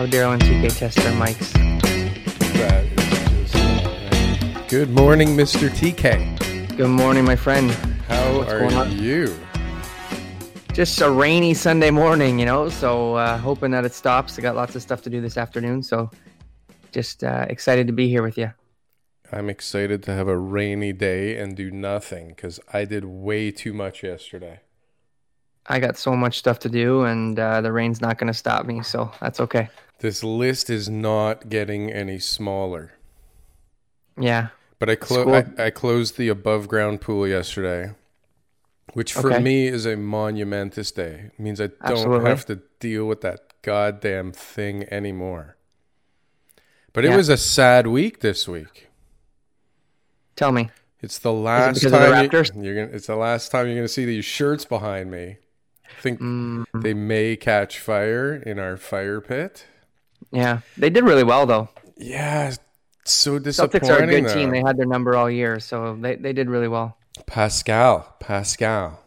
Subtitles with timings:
[0.00, 1.52] How Daryl and TK test their mics.
[2.54, 4.66] That is just right.
[4.66, 5.68] Good morning, Mr.
[5.68, 6.74] TK.
[6.74, 7.70] Good morning, my friend.
[8.08, 9.38] How What's are you?
[10.72, 14.38] Just a rainy Sunday morning, you know, so uh, hoping that it stops.
[14.38, 16.10] I got lots of stuff to do this afternoon, so
[16.92, 18.54] just uh, excited to be here with you.
[19.30, 23.74] I'm excited to have a rainy day and do nothing because I did way too
[23.74, 24.60] much yesterday.
[25.66, 28.64] I got so much stuff to do, and uh, the rain's not going to stop
[28.64, 29.68] me, so that's okay.
[30.00, 32.92] This list is not getting any smaller.
[34.18, 34.48] Yeah,
[34.78, 37.92] But I, clo- I, I closed the above ground pool yesterday,
[38.92, 39.42] which for Okay.
[39.42, 41.30] me is a monumentous day.
[41.32, 42.28] It means I don't Absolutely.
[42.30, 45.56] have to deal with that goddamn thing anymore.
[46.92, 48.88] But it was a sad week this week.
[50.36, 50.70] tell me.
[51.02, 52.94] It's the last because of the time you, you're gonna.
[52.96, 55.36] It's the last time you're gonna see these shirts behind me.
[55.86, 59.64] I think Mm, they may catch fire in our fire pit.
[60.30, 61.68] Yeah, they did really well, though.
[61.96, 62.52] Yeah,
[63.04, 63.80] so disappointing.
[63.88, 64.34] Celtics are a good though.
[64.34, 64.50] team.
[64.50, 66.96] They had their number all year, so they, they did really well.
[67.26, 69.00] Pascal, Pascal,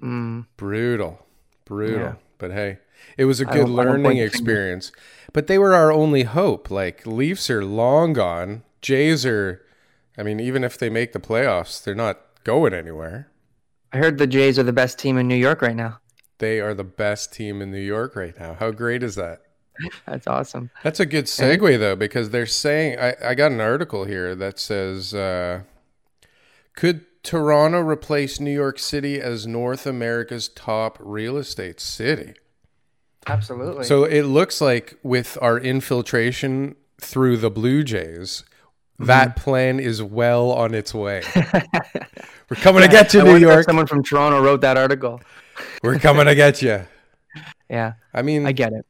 [0.00, 1.26] Mm, brutal,
[1.64, 1.98] brutal.
[2.00, 2.14] Yeah.
[2.38, 2.78] But hey,
[3.16, 4.26] it was a good don't- I don't learning point the finger.
[4.26, 4.92] experience.
[5.32, 6.70] But they were our only hope.
[6.70, 8.62] Like Leafs are long gone.
[8.80, 9.62] Jays are.
[10.16, 13.28] I mean, even if they make the playoffs, they're not going anywhere.
[13.92, 15.98] I heard the Jays are the best team in New York right now.
[16.38, 18.54] They are the best team in New York right now.
[18.54, 19.40] How great is that?
[20.06, 20.70] That's awesome.
[20.82, 24.58] That's a good segue though, because they're saying I, I got an article here that
[24.58, 25.62] says uh,
[26.74, 32.34] could Toronto replace New York City as North America's top real estate city?
[33.26, 33.84] Absolutely.
[33.84, 38.44] So it looks like with our infiltration through the Blue Jays,
[38.98, 39.40] that Mm-hmm.
[39.40, 41.22] plan is well on its way.
[42.48, 43.64] We're coming to get you, I New York.
[43.64, 45.20] Someone from Toronto wrote that article.
[45.82, 46.84] We're coming to get you.
[47.70, 48.86] Yeah, I mean, I get it.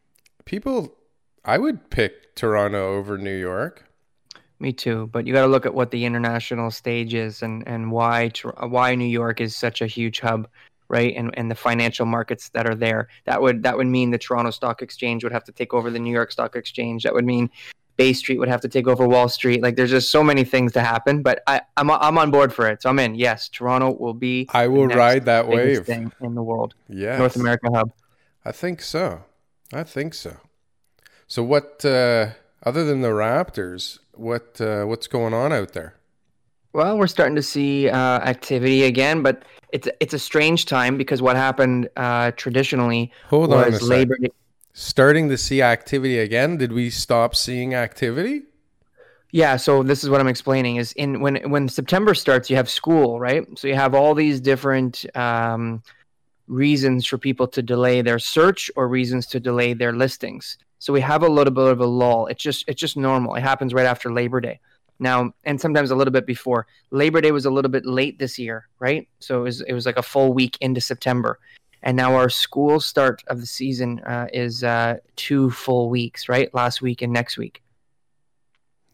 [0.48, 0.96] People,
[1.44, 3.84] I would pick Toronto over New York.
[4.58, 5.08] Me too.
[5.12, 8.96] But you got to look at what the international stage is and and why why
[8.96, 10.48] New York is such a huge hub,
[10.88, 11.14] right?
[11.16, 13.08] And and the financial markets that are there.
[13.26, 16.00] That would that would mean the Toronto Stock Exchange would have to take over the
[16.00, 17.04] New York Stock Exchange.
[17.04, 17.50] That would mean
[17.96, 19.62] Bay Street would have to take over Wall Street.
[19.62, 21.22] Like there's just so many things to happen.
[21.22, 22.82] But I I'm I'm on board for it.
[22.82, 23.14] So I'm in.
[23.14, 24.48] Yes, Toronto will be.
[24.52, 25.86] I the will ride that wave.
[25.86, 26.74] thing in the world.
[26.88, 27.16] Yeah.
[27.18, 27.92] North America hub.
[28.44, 29.22] I think so.
[29.72, 30.36] I think so.
[31.26, 32.30] So what uh
[32.62, 35.94] other than the Raptors, what uh what's going on out there?
[36.72, 41.22] Well, we're starting to see uh, activity again, but it's it's a strange time because
[41.22, 43.88] what happened uh, traditionally Hold on a was sec.
[43.88, 44.30] Labor Day.
[44.74, 46.56] Starting to see activity again.
[46.56, 48.42] Did we stop seeing activity?
[49.30, 52.70] Yeah, so this is what I'm explaining is in when when September starts, you have
[52.70, 53.46] school, right?
[53.58, 55.82] So you have all these different um,
[56.48, 60.58] reasons for people to delay their search or reasons to delay their listings.
[60.78, 62.26] So we have a little bit of a lull.
[62.26, 63.34] It's just it's just normal.
[63.34, 64.60] It happens right after Labor Day.
[65.00, 66.66] Now, and sometimes a little bit before.
[66.90, 69.08] Labor Day was a little bit late this year, right?
[69.20, 71.38] So it was it was like a full week into September.
[71.82, 76.52] And now our school start of the season uh, is uh, two full weeks, right?
[76.52, 77.62] Last week and next week.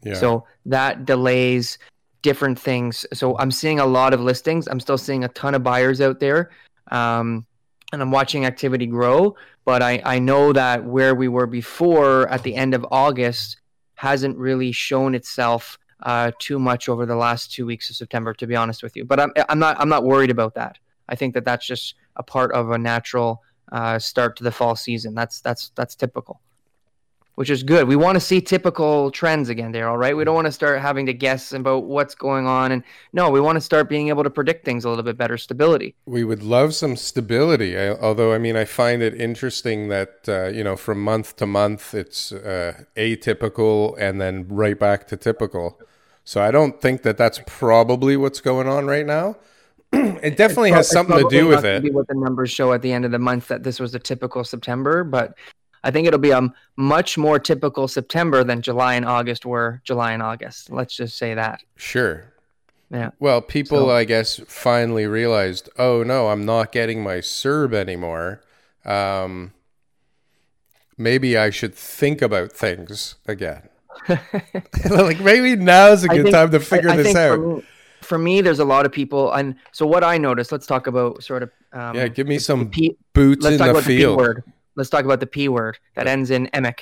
[0.03, 0.14] Yeah.
[0.14, 1.78] So that delays
[2.20, 3.06] different things.
[3.12, 4.66] So I'm seeing a lot of listings.
[4.66, 6.50] I'm still seeing a ton of buyers out there.
[6.90, 7.46] Um,
[7.92, 9.36] and I'm watching activity grow.
[9.64, 13.58] But I, I know that where we were before at the end of August
[13.94, 18.46] hasn't really shown itself uh, too much over the last two weeks of September, to
[18.46, 19.04] be honest with you.
[19.04, 20.78] But I'm, I'm not I'm not worried about that.
[21.08, 23.42] I think that that's just a part of a natural
[23.72, 25.14] uh, start to the fall season.
[25.14, 26.40] That's that's that's typical
[27.34, 27.88] which is good.
[27.88, 30.16] We want to see typical trends again, Daryl, right?
[30.16, 32.72] We don't want to start having to guess about what's going on.
[32.72, 32.82] And
[33.12, 35.94] no, we want to start being able to predict things a little bit better, stability.
[36.06, 37.76] we would love some stability.
[37.76, 41.46] I, although, I mean, I find it interesting that uh, you know, from month to
[41.46, 45.80] month, it's uh, atypical and then right back to typical.
[46.25, 49.37] So I don't think that that's probably what's going on right now.
[49.92, 51.92] it definitely has something to do with it.
[51.92, 54.42] What the numbers show at the end of the month that this was a typical
[54.42, 55.37] September, but
[55.84, 60.12] I think it'll be a much more typical September than July and August were July
[60.12, 60.70] and August.
[60.70, 61.62] Let's just say that.
[61.76, 62.25] Sure.
[62.90, 63.10] Yeah.
[63.20, 68.40] Well, people, So- I guess, finally realized, oh no, I'm not getting my CERB anymore.
[68.84, 69.52] Um,
[70.96, 73.69] maybe I should think about things again.
[74.90, 77.37] like maybe now's a good think- time to figure I this think out.
[77.37, 77.62] For me,
[78.02, 80.52] for me, there's a lot of people, and so what I noticed.
[80.52, 81.50] Let's talk about sort of.
[81.72, 84.19] Um, yeah, give me some P, boots let's in talk the the field.
[84.19, 84.44] word.
[84.76, 86.81] Let's talk about the P word that ends in emic.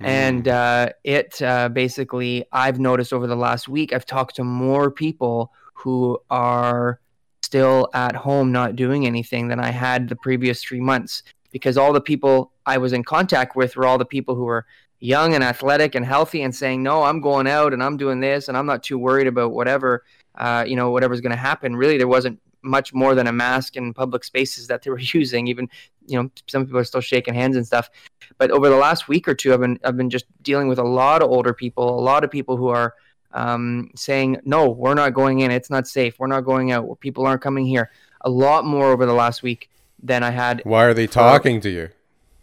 [0.00, 0.52] And Mm.
[0.52, 5.52] uh, it uh, basically, I've noticed over the last week, I've talked to more people
[5.74, 7.00] who are
[7.42, 11.92] still at home not doing anything than I had the previous three months because all
[11.92, 14.66] the people I was in contact with were all the people who were
[15.00, 18.48] young and athletic and healthy and saying, No, I'm going out and I'm doing this
[18.48, 20.04] and I'm not too worried about whatever,
[20.36, 21.74] uh, you know, whatever's going to happen.
[21.74, 25.46] Really, there wasn't much more than a mask in public spaces that they were using.
[25.46, 25.68] Even,
[26.06, 27.90] you know, some people are still shaking hands and stuff.
[28.36, 30.84] But over the last week or two, I've been I've been just dealing with a
[30.84, 32.94] lot of older people, a lot of people who are
[33.32, 35.50] um, saying, "No, we're not going in.
[35.50, 36.18] It's not safe.
[36.18, 37.00] We're not going out.
[37.00, 37.90] People aren't coming here."
[38.22, 39.70] A lot more over the last week
[40.02, 41.90] than I had Why are they talking to you?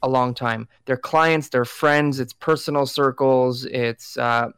[0.05, 0.67] a long time.
[0.85, 4.51] They're clients, they're friends, it's personal circles, it's uh,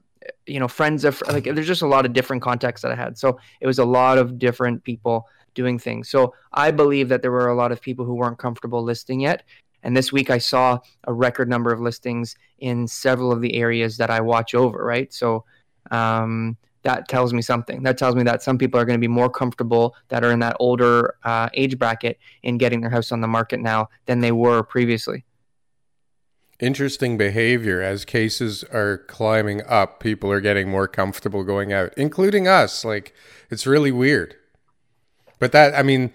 [0.46, 1.46] you know friends of like.
[1.46, 3.18] There's just a lot of different contexts that I had.
[3.18, 6.08] So it was a lot of different people doing things.
[6.08, 9.44] So I believe that there were a lot of people who weren't comfortable listing yet.
[9.82, 13.98] And this week I saw a record number of listings in several of the areas
[13.98, 15.12] that I watch over, right?
[15.12, 15.44] So
[15.90, 17.82] um, that tells me something.
[17.84, 20.40] That tells me that some people are going to be more comfortable that are in
[20.40, 24.32] that older uh, age bracket in getting their house on the market now than they
[24.32, 25.26] were previously.
[26.60, 30.00] Interesting behavior as cases are climbing up.
[30.00, 32.86] People are getting more comfortable going out, including us.
[32.86, 33.14] Like
[33.50, 34.36] it's really weird.
[35.40, 36.12] But that, I mean,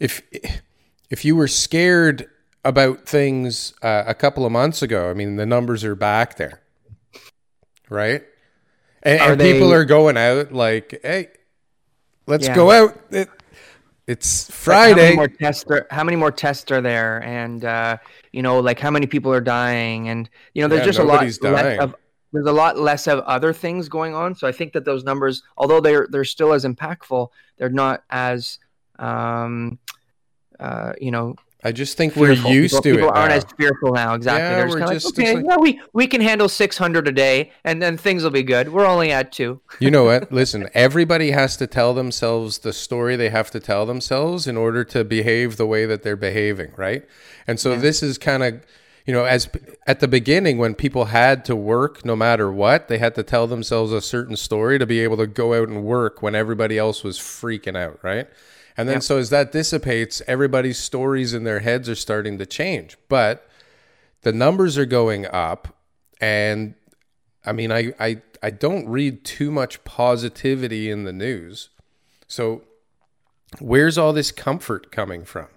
[0.00, 0.22] if
[1.10, 2.28] if you were scared
[2.64, 6.60] about things uh, a couple of months ago, I mean, the numbers are back there,
[7.88, 8.22] right?
[9.02, 11.28] And, Are and people are going out like, hey,
[12.26, 12.54] let's Yeah.
[12.54, 12.98] go out.
[13.10, 13.28] It,
[14.06, 15.12] it's Like, how many Friday.
[15.12, 17.98] more tests are how many more tests are there and uh,
[18.32, 21.04] you know like how many people are dying and you know there's Yeah, just a
[21.04, 21.40] lot dying.
[21.42, 21.94] less of
[22.32, 25.42] there's a lot less of other things going on so i think that those numbers
[25.58, 27.28] although they're they're still as impactful
[27.58, 28.58] they're not as
[28.98, 29.78] um
[30.60, 31.34] uh you know
[31.66, 33.36] I just think we're used people, to people it aren't now.
[33.36, 36.06] as fearful now exactly Yeah, they're just we're just- like okay like- yeah we we
[36.06, 39.60] can handle 600 a day and then things will be good we're only at two
[39.80, 40.30] You know what?
[40.40, 44.84] Listen, everybody has to tell themselves the story they have to tell themselves in order
[44.84, 47.04] to behave the way that they're behaving, right?
[47.46, 48.60] And so this is kind of,
[49.06, 49.48] you know, as
[49.86, 53.46] at the beginning when people had to work no matter what, they had to tell
[53.46, 57.02] themselves a certain story to be able to go out and work when everybody else
[57.02, 58.28] was freaking out, right?
[58.76, 62.96] And then so as that dissipates, everybody's stories in their heads are starting to change.
[63.08, 63.48] But
[64.22, 65.76] the numbers are going up
[66.20, 66.74] and
[67.46, 71.68] I mean, I, I, I don't read too much positivity in the news.
[72.26, 72.62] So,
[73.58, 75.48] where's all this comfort coming from?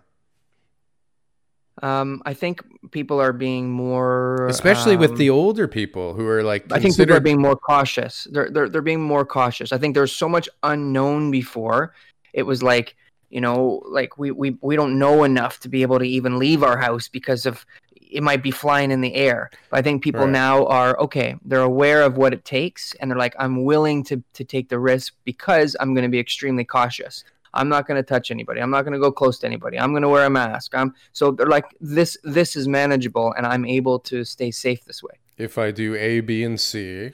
[1.84, 2.60] um i think
[2.90, 6.98] people are being more Especially with um, the older people who are like I think
[6.98, 8.28] people are being more cautious.
[8.32, 9.72] They're, they're they're being more cautious.
[9.72, 11.94] I think there's so much unknown before.
[12.34, 12.96] It was like
[13.30, 16.64] you know, like we we we don't know enough to be able to even leave
[16.64, 17.66] our house because of
[18.10, 19.50] it might be flying in the air.
[19.70, 20.32] But I think people Right.
[20.32, 21.36] now are okay.
[21.44, 24.80] They're aware of what it takes, and they're like, I'm willing to to take the
[24.80, 27.24] risk because I'm going to be extremely cautious.
[27.54, 28.62] I'm not going to touch anybody.
[28.62, 29.80] I'm not going to go close to anybody.
[29.80, 30.74] I'm going to wear a mask.
[30.76, 32.18] I'm so they're like this.
[32.24, 35.16] This is manageable, and I'm able to stay safe this way.
[35.38, 37.12] if I do A, B, and C,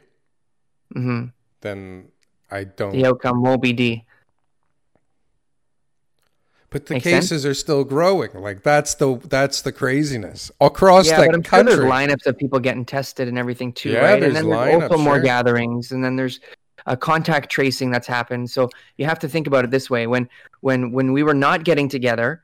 [0.93, 1.25] hmm
[1.61, 2.09] then
[2.51, 2.91] I don't.
[2.91, 4.05] The outcome won't be D.
[6.73, 7.29] But the Makes sense?
[7.29, 8.31] cases are still growing.
[8.33, 11.75] Like that's the that's the craziness across yeah, the but I'm sure country.
[11.75, 14.19] there's lineups of people getting tested and everything too, Yeah, right?
[14.19, 14.61] there's and then there's
[14.91, 15.23] also more sure.
[15.23, 16.41] gatherings, and then there's
[16.87, 18.49] uh, contact tracing that's happened.
[18.51, 20.29] So you have to think about it this way: when
[20.61, 22.43] when when we were not getting together,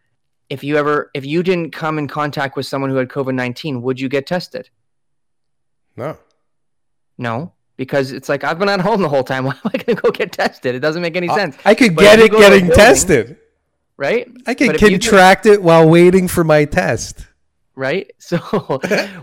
[0.49, 3.81] if you ever if you didn't come in contact with someone who had COVID nineteen,
[3.81, 4.69] would you get tested?
[5.97, 6.17] no,
[7.17, 9.45] No, because it's like I've been at home the whole time.
[9.45, 10.75] Why am I going to go get tested?
[10.75, 13.37] It doesn't make any sense, I could But get it a getting tested.
[13.99, 14.31] Right?
[14.47, 17.27] I can could if do- contract it while waiting for my test.
[17.75, 18.37] right so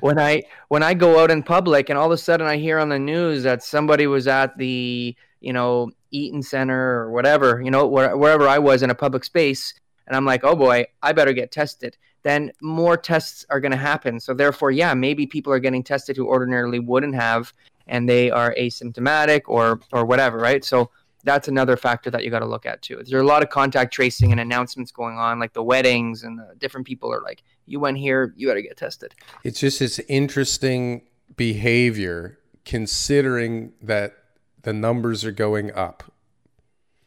[0.00, 2.78] when i when i go out in public and all of a sudden i hear
[2.78, 7.70] on the news that somebody was at the you know eaton center or whatever you
[7.70, 9.74] know where, wherever i was in a public space
[10.06, 13.76] and i'm like oh boy i better get tested then more tests are going to
[13.92, 17.52] happen so therefore yeah maybe people are getting tested who ordinarily wouldn't have
[17.88, 20.90] and they are asymptomatic or or whatever right so
[21.26, 22.96] that's another factor that you got to look at too.
[22.96, 26.54] There's a lot of contact tracing and announcements going on, like the weddings and the
[26.56, 29.14] different people are like, "You went here, you got to get tested."
[29.44, 31.02] It's just this interesting
[31.36, 34.16] behavior considering that
[34.62, 36.04] the numbers are going up.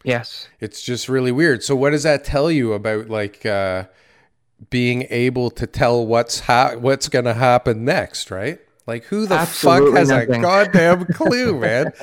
[0.03, 0.47] Yes.
[0.59, 1.63] It's just really weird.
[1.63, 3.85] So what does that tell you about like uh,
[4.69, 8.59] being able to tell what's ha- what's going to happen next, right?
[8.89, 10.35] Like who the Absolutely fuck has nothing.
[10.35, 11.93] a goddamn clue, man?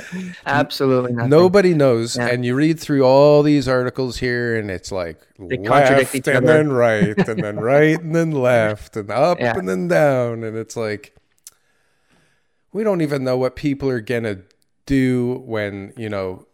[0.47, 1.31] Absolutely nothing.
[1.31, 2.17] Nobody knows.
[2.17, 2.29] Yeah.
[2.29, 6.47] And you read through all these articles here and it's like They left and other.
[6.47, 9.59] then right and then right and then left and up Yeah.
[9.59, 11.15] and then down and it's like
[12.73, 14.41] we don't even know what people are going to
[14.85, 16.47] do when, you know,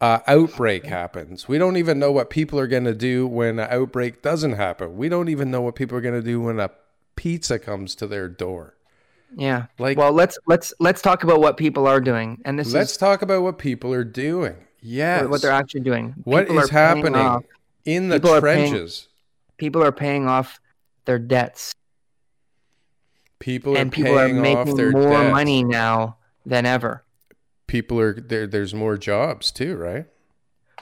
[0.00, 1.46] uh, outbreak happens.
[1.46, 4.96] We don't even know what people are going to do when an outbreak doesn't happen.
[4.96, 6.70] We don't even know what people are going to do when a
[7.14, 8.74] pizza comes to their door.
[9.36, 9.66] Yeah.
[9.78, 12.96] Like- well, let's let's let's talk about what people are doing, and this Let's is
[12.98, 14.56] talk about what people are doing.
[14.80, 15.28] Yes.
[15.28, 16.14] what they're actually doing.
[16.24, 17.44] What People is happening off-
[17.84, 19.08] in the people are paying- trenches?
[19.56, 20.60] people are paying off
[21.04, 21.72] their debts,
[23.38, 25.32] People are and people are making more debts.
[25.32, 27.04] money now than ever.
[27.66, 28.46] People are there.
[28.46, 30.06] There's more jobs too, right?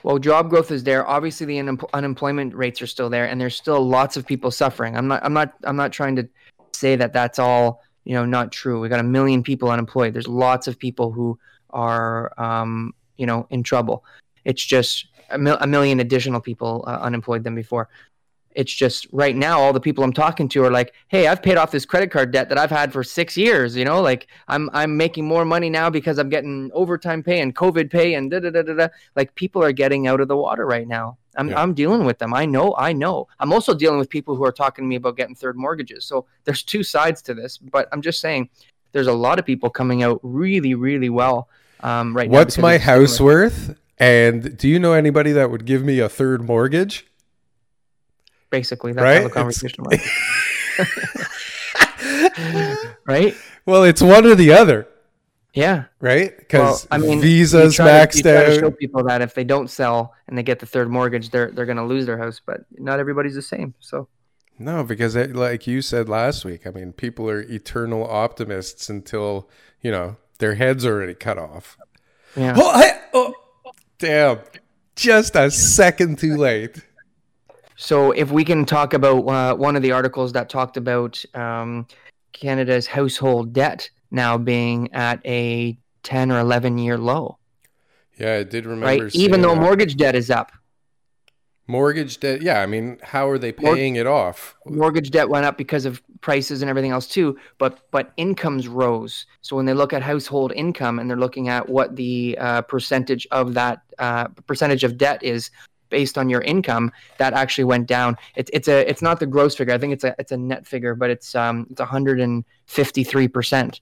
[0.03, 1.07] Well, job growth is there.
[1.07, 4.97] Obviously, the unem- unemployment rates are still there, and there's still lots of people suffering.
[4.97, 5.25] I'm not.
[5.25, 5.53] I'm not.
[5.65, 6.29] I'm not trying to
[6.73, 7.83] say that that's all.
[8.05, 8.81] You know, not true.
[8.81, 10.15] We got a million people unemployed.
[10.15, 11.39] There's lots of people who
[11.71, 14.05] are, um, you know, in trouble.
[14.45, 17.89] It's just a, mil- a million additional people uh, unemployed than before.
[18.53, 21.57] It's just right now, all the people I'm talking to are like, "Hey, I've paid
[21.57, 23.77] off this credit card debt that I've had for six years.
[23.77, 27.55] You know, like I'm I'm making more money now because I'm getting overtime pay and
[27.55, 28.89] COVID pay and da da da da da.
[29.15, 31.17] Like people are getting out of the water right now.
[31.37, 31.61] I'm Yeah.
[31.63, 32.35] I'm dealing with them.
[32.35, 32.75] I know.
[32.77, 33.29] I know.
[33.39, 36.05] I'm also dealing with people who are talking to me about getting third mortgages.
[36.05, 37.59] So there's two sides to this.
[37.59, 38.49] But I'm just saying,
[38.93, 41.49] there's a lot of people coming out really, really well
[41.81, 42.39] um, right now.
[42.39, 43.77] What's my house worth?
[43.99, 47.07] And do you know anybody that would give me a third mortgage?
[48.49, 49.23] Basically, that's Right?
[49.23, 49.85] how the conversation
[53.07, 53.35] right?
[53.67, 54.89] Well, it's one or the other,
[55.53, 55.85] Yeah.
[56.01, 56.31] right?
[56.31, 59.35] Well, Because I mean, you visas try to- you try to show people that if
[59.35, 62.19] they don't sell and they get the third mortgage, they're they're going to lose their
[62.19, 62.41] house.
[62.45, 63.75] But not everybody's the same.
[63.81, 64.07] So
[64.59, 69.49] No, because it, like you said last week, I mean, people are eternal optimists until
[69.81, 71.77] you know their heads already cut off.
[72.37, 72.55] yeah.
[72.57, 73.35] Oh, hey, oh,
[73.99, 74.39] damn!
[74.95, 76.85] Just a second too late.
[77.77, 81.87] So if we can talk about uh, one of the articles that talked about um,
[82.33, 87.39] Canada's household debt now being at a 10 or 11 year low,
[88.19, 89.05] Yeah, I did remember.
[89.05, 89.15] right?
[89.15, 89.61] Even though that.
[89.61, 90.53] mortgage debt is up.
[91.67, 94.57] mortgage debt, yeah, I mean, how are they paying it off?
[94.67, 99.27] Mortgage debt went up because of prices and everything else too, but but incomes rose.
[99.43, 103.27] So when they look at household income and they're looking at what the uh, percentage
[103.31, 105.51] of that uh, percentage of debt is
[105.91, 108.17] based on your income, that actually went down.
[108.37, 109.73] It's it's a it's not the gross figure.
[109.75, 113.81] I think it's a it's a net figure, but it's um it's 153 percent,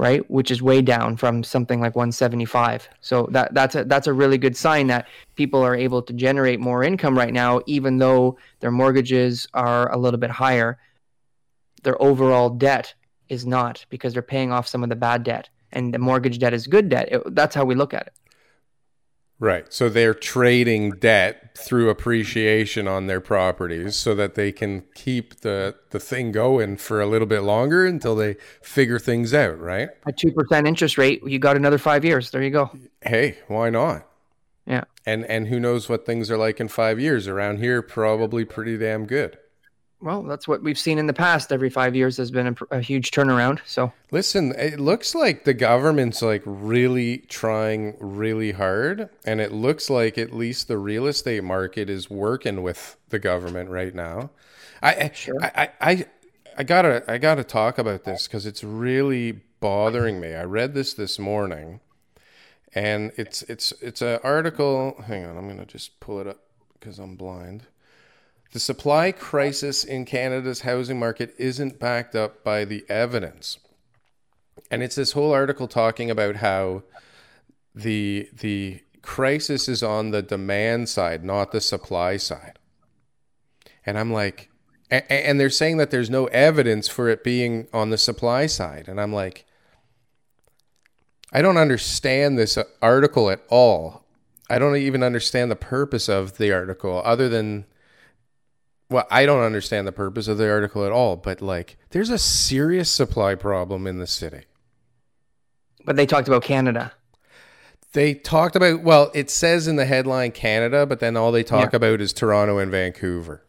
[0.00, 0.28] right?
[0.30, 2.88] Which is way down from something like 175.
[3.02, 6.58] So that that's a that's a really good sign that people are able to generate
[6.58, 10.78] more income right now, even though their mortgages are a little bit higher.
[11.82, 12.94] Their overall debt
[13.28, 16.54] is not because they're paying off some of the bad debt, and the mortgage debt
[16.54, 17.08] is good debt.
[17.12, 18.14] It- that's how we look at it.
[19.40, 19.72] Right.
[19.72, 25.74] So they're trading debt through appreciation on their properties so that they can keep the,
[25.90, 29.88] the thing going for a little bit longer until they figure things out, right?
[30.06, 32.30] A two percent interest rate, you got another five years.
[32.30, 32.70] There you go.
[33.00, 34.06] Hey, why not?
[34.66, 34.84] Yeah.
[35.06, 38.76] And and who knows what things are like in 5 years around here probably pretty
[38.76, 39.38] damn good.
[40.02, 41.52] Well, that's what we've seen in the past.
[41.52, 43.60] Every five years has been a, a huge turnaround.
[43.66, 49.90] So Listen, it looks like the government's like really trying really hard, and it looks
[49.90, 54.30] like at least the real estate market is working with the government right now.
[54.82, 55.36] I Sure.
[55.42, 56.06] I, I, I,
[56.56, 60.34] I gotta I gotta talk about this because it's really bothering me.
[60.34, 61.80] I read this this morning,
[62.74, 65.02] and it's it's it's an article.
[65.06, 66.40] Hang on, I'm gonna just pull it up
[66.78, 67.64] because I'm blind.
[68.52, 73.58] The supply crisis in Canada's housing market isn't backed up by the evidence.
[74.70, 76.82] And it's this whole article talking about how
[77.74, 82.58] the the crisis is on the demand side, not the supply side.
[83.86, 84.50] And I'm like
[84.90, 88.46] a- a- and they're saying that there's no evidence for it being on the supply
[88.46, 88.88] side.
[88.88, 89.44] And I'm like
[91.32, 94.04] I don't understand this article at all.
[94.48, 97.66] I don't even understand the purpose of the article other than
[98.90, 102.18] well, I don't understand the purpose of the article at all, but like there's a
[102.18, 104.42] serious supply problem in the city.
[105.84, 106.92] but they talked about Canada.
[107.92, 111.72] They talked about well, it says in the headline Canada, but then all they talk
[111.72, 111.76] Yeah.
[111.76, 113.42] about is Toronto and Vancouver.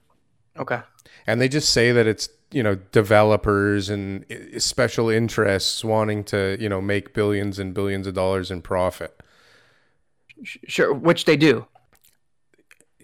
[0.57, 0.79] Okay.
[1.27, 6.57] And they just say that it's, you know, developers and eh, special interests wanting to,
[6.59, 9.15] you know, make billions and billions of dollars in profit.
[10.43, 11.67] Sure, which they do.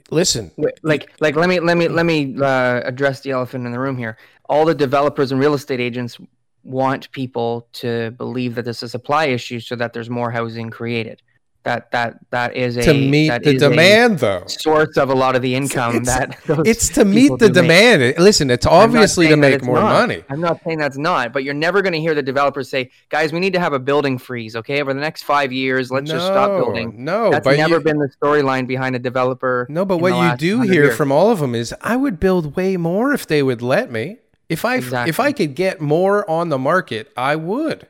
[0.10, 0.52] Listen,
[0.84, 3.98] Like, like let me let me let me uh, address the elephant in the room
[3.98, 4.18] here.
[4.48, 6.18] All the developers and real estate agents
[6.64, 10.70] want people to believe that this is a supply issue, so that there's more housing
[10.70, 11.22] created.
[11.64, 14.46] That that that is a to meet the demand, though.
[14.48, 17.62] source of a lot of the income it's, that those it's to meet the do
[17.62, 17.64] make.
[17.64, 18.20] demand.
[18.20, 19.92] Listen, it's obviously to make more not.
[19.92, 20.24] money.
[20.30, 23.34] I'm not saying that's not, but you're never going to hear the developers say, "Guys,
[23.34, 24.82] we need to have a building freeze, okay?
[24.82, 28.10] Over the next five years, let's just stop building." No, That's never you, been the
[28.22, 29.68] storyline behind a developer.
[29.70, 30.96] no, but what you do hear years.
[30.96, 34.20] from all of them is, I would build way more if they would let me.
[34.48, 37.88] If I if I could get more on the market, I would.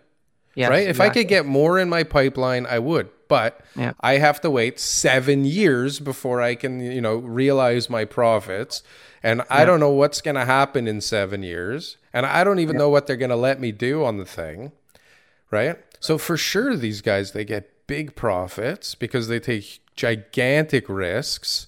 [0.56, 0.88] Yes, right?
[0.88, 3.10] If I could get more in my pipeline, I would.
[3.28, 3.94] But Yeah.
[4.00, 8.84] I have to wait seven years before I can, you know, realize my profits.
[9.24, 11.98] And I don't know what's going to happen in seven years.
[12.14, 14.72] And I don't even know what they're going to let me do on the thing.
[15.52, 15.78] Right.
[16.00, 21.68] So for sure, these guys, they get big profits because they take gigantic risks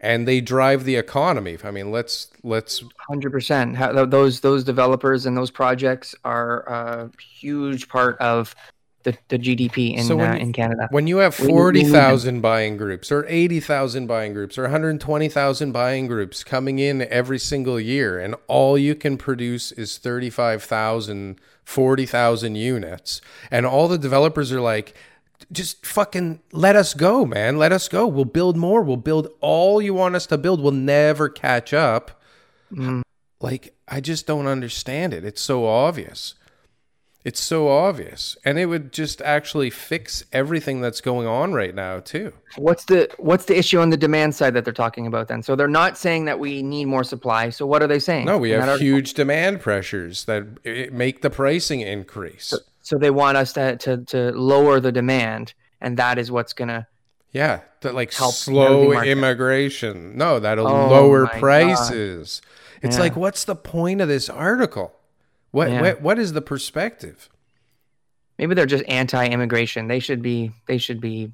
[0.00, 1.58] and they drive the economy.
[1.62, 3.76] I mean, let's, let's, Hundred percent.
[4.10, 8.54] Those those developers and those projects are a huge part of
[9.12, 10.88] the, the GDP in So when uh, in Canada.
[10.90, 11.92] When you have We- we need them.
[11.92, 17.78] 40,000 buying groups or 80,000 buying groups or 120,000 buying groups coming in every single
[17.80, 24.60] year and all you can produce is 35,000, 40,000 units and all the developers are
[24.60, 24.94] like
[25.52, 27.56] just fucking let us go, man.
[27.56, 28.06] Let us go.
[28.06, 28.82] We'll build more.
[28.82, 30.60] We'll build all you want us to build.
[30.60, 32.20] We'll never catch up.
[32.72, 33.02] Mm.
[33.40, 35.24] Like I just don't understand it.
[35.24, 36.34] It's so obvious.
[37.24, 38.36] It's so obvious.
[38.44, 42.32] And it would just actually fix everything that's going on right now, too.
[42.56, 45.42] What's the what's the issue on the demand side that they're talking about then?
[45.42, 47.50] So they're not saying that we need more supply.
[47.50, 48.26] So what are they saying?
[48.26, 52.54] No, we have huge demand pressures that make the pricing increase.
[52.82, 56.86] So they want us to to to lower the demand, and that is what's gonna.
[57.32, 60.16] Yeah, that like Help slow immigration.
[60.16, 61.40] No, that'll Oh lower my God.
[61.40, 62.40] prices.
[62.80, 63.02] It's Yeah.
[63.02, 64.94] like, what's the point of this article?
[65.50, 65.80] What, Yeah.
[65.80, 67.28] what what is the perspective?
[68.38, 69.88] Maybe they're just anti-immigration.
[69.88, 71.32] They should be they should be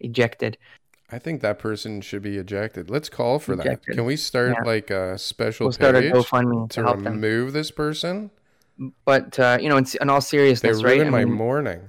[0.00, 0.58] ejected.
[1.10, 2.90] I think that person should be ejected.
[2.90, 3.84] Let's call for that.
[3.86, 4.62] Can we start Yeah.
[4.64, 7.14] like a special We'll start a GoFundMe to to help them.
[7.20, 8.30] remove this person?
[9.04, 10.94] But uh, you know, in, in all They seriousness, right?
[10.96, 11.80] ruined I my mean, morning.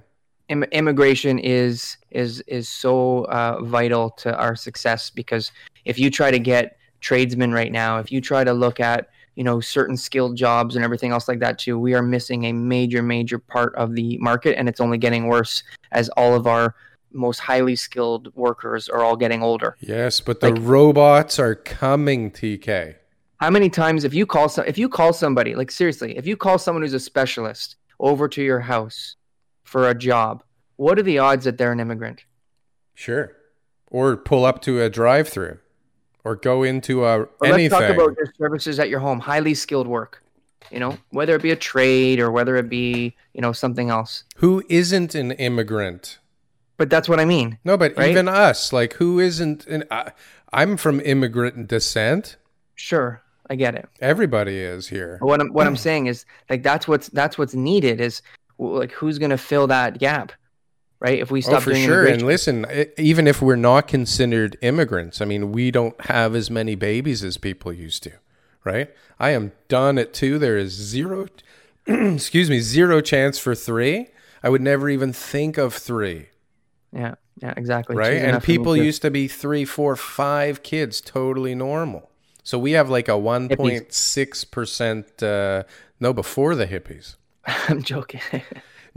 [0.49, 5.51] im- immigration is is is so uh, vital to our success because
[5.85, 9.43] if you try to get tradesmen right now, if you try to look at you
[9.43, 13.01] know certain skilled jobs and everything else like that too, we are missing a major
[13.03, 16.75] major part of the market, and it's only getting worse as all of our
[17.11, 19.75] most highly skilled workers are all getting older.
[19.79, 22.95] Yes, but the Like- robots are coming, TK.
[23.37, 26.35] How many times if you call some if you call somebody like seriously if you
[26.37, 29.15] call someone who's a specialist over to your house
[29.63, 30.43] for a job,
[30.77, 32.23] what are the odds that they're an immigrant?
[32.93, 33.31] Sure.
[33.91, 35.59] Or pull up to a drive-through,
[36.25, 37.69] or go into a Or anything.
[37.71, 40.21] let's talk about your services at your home, highly skilled work.
[40.71, 44.23] You know, whether it be a trade or whether it be you know something else.
[44.37, 46.17] who isn't an immigrant?
[46.77, 47.57] But that's what I mean.
[47.63, 48.09] No, but Right?
[48.09, 49.65] even us, like who isn't?
[49.67, 50.11] An, I,
[50.51, 52.35] I'm from immigrant descent.
[52.73, 53.87] Sure, I get it.
[54.01, 55.17] Everybody is here.
[55.21, 58.23] But what I'm what I'm saying is like that's what's that's what's needed is
[58.57, 60.31] like who's gonna fill that gap,
[61.05, 61.19] right?
[61.19, 62.07] If we stop oh, for sure.
[62.07, 62.65] And listen,
[62.97, 67.37] even if we're not considered immigrants, I mean, we don't have as many babies as
[67.37, 68.13] people used to,
[68.63, 68.89] right?
[69.19, 70.39] I am done at two.
[70.39, 71.27] There is zero,
[71.85, 74.07] excuse me, zero chance for three.
[74.41, 76.27] I would never even think of three,
[76.91, 77.95] yeah, yeah, exactly.
[77.95, 78.17] right?
[78.17, 82.11] And enough for me, people used to be three, four, five kids, totally normal.
[82.43, 85.63] So we have like a 1.6%, uh,
[85.99, 87.15] no, before the hippies.
[87.45, 88.21] I'm joking.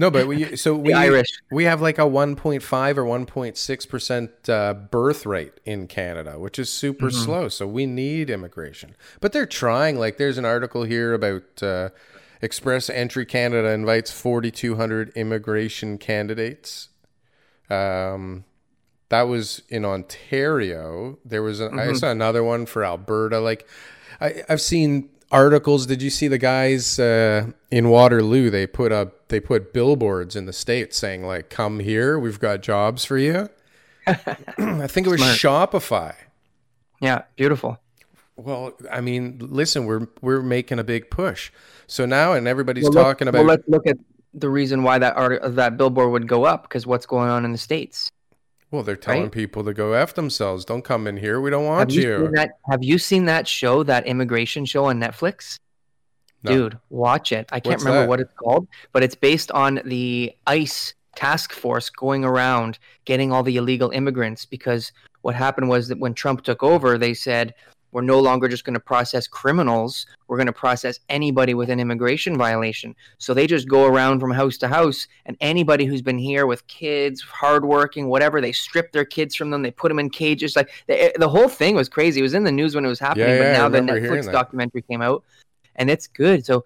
[0.01, 1.27] No, but we so we Irish.
[1.51, 6.71] we have like a 1.5 or 1.6 percent uh, birth rate in Canada, which is
[6.73, 7.25] super Mm-hmm.
[7.25, 7.49] slow.
[7.49, 9.99] So we need immigration, but they're trying.
[9.99, 11.89] Like, there's an article here about uh,
[12.41, 16.91] Express Entry Canada invites 4,200 immigration candidates.
[17.69, 18.45] Um,
[19.09, 21.19] that was in Ontario.
[21.25, 21.79] There was a, Mm-hmm.
[21.81, 23.41] I saw another one for Alberta.
[23.41, 23.67] Like,
[24.21, 25.87] I, I've seen articles.
[25.87, 28.51] Did you see the guys uh, in Waterloo?
[28.51, 32.63] They put up they put billboards in the states saying like, "Come here, we've got
[32.63, 33.49] jobs for you."
[34.07, 36.15] I think it was Shopify.
[37.01, 37.79] yeah, beautiful.
[38.37, 41.51] Well, I mean, listen, we're we're making a big push.
[41.87, 43.99] So now, and everybody's Well, talking about Well, let's look at
[44.35, 47.53] the reason why that art- that billboard would go up because what's going on in
[47.53, 48.11] the states.
[48.71, 49.33] Well, they're telling Right?
[49.33, 50.65] people to go f themselves.
[50.65, 51.41] Don't come in here.
[51.41, 52.19] We don't Have want you, you.
[52.25, 52.51] seen that?
[52.71, 55.59] Have you seen that show, that immigration show on Netflix?
[56.43, 56.53] No.
[56.53, 57.49] Dude, watch it.
[57.51, 58.09] I can't What's remember that?
[58.09, 63.43] what it's called, but it's based on the ICE task force going around getting all
[63.43, 67.55] the illegal immigrants because what happened was that when Trump took over, they said
[67.93, 70.07] we're no longer just going to process criminals.
[70.27, 72.95] We're going to process anybody with an immigration violation.
[73.19, 76.67] So they just go around from house to house, and anybody who's been here with
[76.67, 79.63] kids, hardworking, whatever, they strip their kids from them.
[79.63, 80.55] They put them in cages.
[80.55, 82.21] Like the, eh, the whole thing was crazy.
[82.21, 84.31] It was in the news when it was happening, Yeah, yeah, but now the Netflix
[84.31, 85.25] documentary came out,
[85.77, 86.45] and it's good.
[86.45, 86.65] So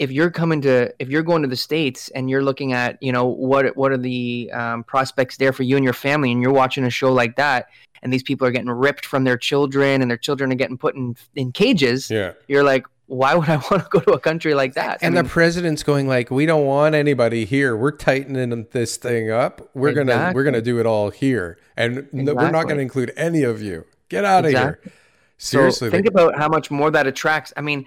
[0.00, 3.12] if you're coming to if you're going to the states and you're looking at you
[3.12, 6.52] know what what are the um, prospects there for you and your family and you're
[6.52, 7.68] watching a show like that
[8.02, 10.96] and these people are getting ripped from their children and their children are getting put
[10.96, 12.32] in in cages Yeah.
[12.48, 15.22] you're like why would i want to go to a country like that And I
[15.22, 17.76] the president's going like, "We don't want anybody here.
[17.76, 19.68] We're tightening this thing up.
[19.74, 23.42] We're gonna we're gonna do it all here, and no, we're not gonna include any
[23.42, 23.84] of you.
[24.08, 24.80] Get out of here."
[25.42, 27.86] Seriously, so think they- about how much more that attracts i mean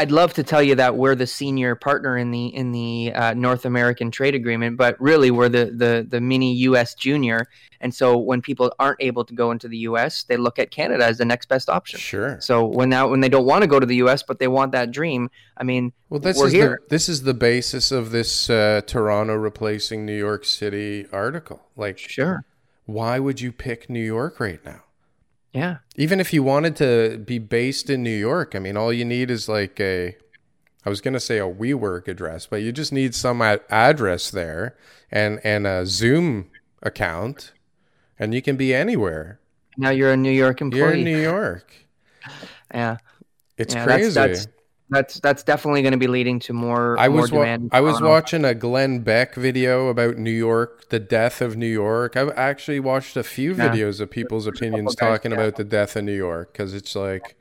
[0.00, 3.34] i'd love to tell you that we're the senior partner in the in the uh,
[3.34, 7.46] north american trade agreement but really we're the the the mini us junior
[7.80, 11.04] and so when people aren't able to go into the us they look at canada
[11.04, 12.40] as the next best option sure.
[12.40, 14.72] so when now when they don't want to go to the us but they want
[14.72, 18.10] that dream i mean Well, this we're is here the this is the basis of
[18.10, 21.60] this uh, Toronto replacing New York City article.
[21.76, 22.44] Like, sure
[22.86, 24.82] why would you pick New York right now?
[25.52, 29.04] Yeah Even if you wanted to be based in New York, I mean, all you
[29.04, 30.16] need is like a,
[30.84, 34.76] I was gonna say a WeWork address, but you just need some ad- address there
[35.10, 36.50] and and a Zoom
[36.82, 37.52] account,
[38.18, 39.40] and you can be anywhere.
[39.76, 41.72] now you're a new york employee You're in New York.
[42.74, 42.96] yeah
[43.56, 44.10] It's Yeah, crazy.
[44.12, 44.46] that's, that's
[44.90, 47.68] that's that's definitely going to be leading to more I more was wa- demand in
[47.72, 52.16] I was watching a Glenn Beck video about New York, the death of New York.
[52.16, 53.68] I've actually watched a few Yeah.
[53.68, 55.38] videos of people's opinions guys, talking yeah.
[55.38, 57.34] about the death of New York because it's like.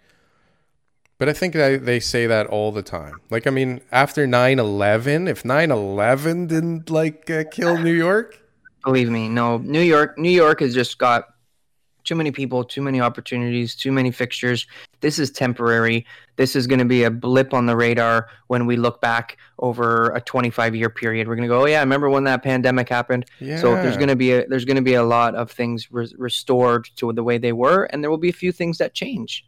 [1.20, 3.22] But I think that they say that all the time.
[3.32, 8.40] Like, I mean, after 9-11, if 9-11 didn't like uh, kill New York,
[8.86, 9.58] Believe me, no.
[9.58, 11.26] New York, New York has just got
[12.08, 14.66] too many people, too many opportunities, too many fixtures.
[15.02, 16.06] This is temporary.
[16.38, 20.10] This is going to be a blip on the radar when we look back over
[20.12, 21.28] a 25 year period.
[21.28, 23.26] We're going to go, oh yeah, I remember when that pandemic happened?
[23.60, 26.14] So there's going to be a there's going to be a lot of things re-
[26.18, 29.46] restored to the way they were, and there will be a few things that change.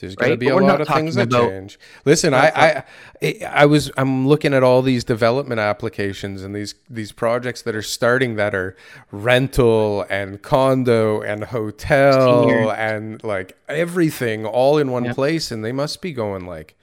[0.00, 1.78] There's going to be But a lot of things that about- change.
[2.04, 2.84] Listen, I,
[3.22, 7.74] I, I, was, I'm looking at all these development applications and these these projects that
[7.76, 8.76] are starting that are
[9.12, 12.70] rental and condo and hotel Senior.
[12.72, 15.12] and like everything all in one Yeah.
[15.12, 16.76] place, and they must be going like.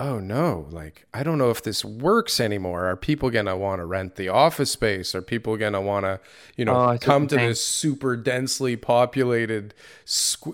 [0.00, 2.86] Oh no, like I don't know if this works anymore.
[2.86, 5.14] Are people going to want to rent the office space?
[5.14, 6.18] Are people going to want to,
[6.56, 9.74] you know, Oh, come to this super densely populated,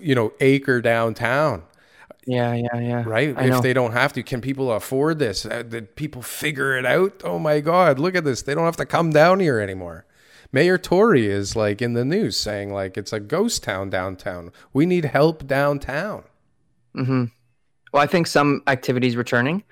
[0.01, 1.63] you know, acre downtown?
[2.25, 3.03] Yeah, yeah, yeah.
[3.05, 3.35] right?
[3.37, 3.61] I if know.
[3.61, 5.45] they don't have to, can people afford this?
[5.45, 7.21] Uh, did people figure it out?
[7.23, 8.41] Oh my God, look at this.
[8.41, 10.05] They don't have to come down here anymore.
[10.51, 14.51] Mayor Tory is like in the news saying like it's a ghost town downtown.
[14.73, 16.23] We need help downtown.
[16.95, 17.25] Mm-hmm.
[17.93, 19.63] Well, I think some activities returning,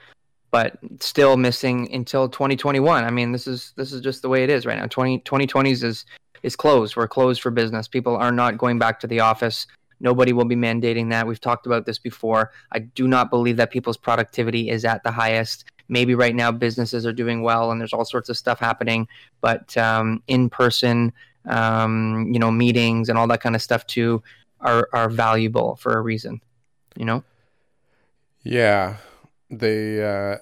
[0.52, 3.04] but still missing until 2021.
[3.04, 4.88] I mean, this is this is just the way it is right now.
[4.88, 6.06] 20 2020s is
[6.44, 6.96] is closed.
[6.96, 7.88] We're closed for business.
[7.88, 9.66] People are not going back to the office.
[10.00, 11.28] Nobody will be mandating that.
[11.28, 12.52] We've talked about this before.
[12.72, 15.66] I do not believe that people's productivity is at the highest.
[15.90, 19.08] Maybe right now businesses are doing well and there's all sorts of stuff happening,
[19.42, 21.14] but um, in person,
[21.48, 24.22] um, you know, meetings and all that kind of stuff too
[24.60, 26.42] are are valuable for a reason.
[26.96, 27.24] You know.
[28.44, 28.98] Yeah,
[29.50, 30.04] they.
[30.04, 30.38] Uh,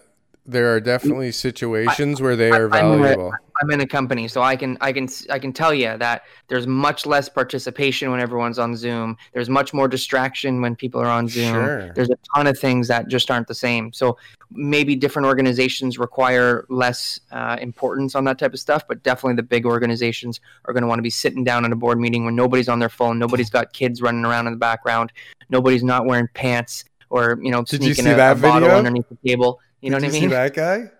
[0.45, 3.34] there are definitely situations where they are I'm a- valuable.
[3.62, 6.67] I'm in a company, so I can I can I can tell you that there's
[6.67, 9.15] much less participation when everyone's on Zoom.
[9.34, 11.53] There's much more distraction when people are on Zoom.
[11.53, 11.93] Sure.
[11.93, 13.93] There's a ton of things that just aren't the same.
[13.93, 14.17] So
[14.51, 19.43] maybe different organizations require less uh, importance on that type of stuff, but definitely the
[19.43, 22.36] big organizations are going to want to be sitting down in a board meeting when
[22.36, 25.13] nobody's on their phone, nobody's got kids running around in the background,
[25.49, 29.17] nobody's not wearing pants or you know Did sneaking see a, a bottle underneath the
[29.27, 29.60] table.
[29.85, 30.29] You know Did what you I mean?
[30.29, 30.91] see that guy?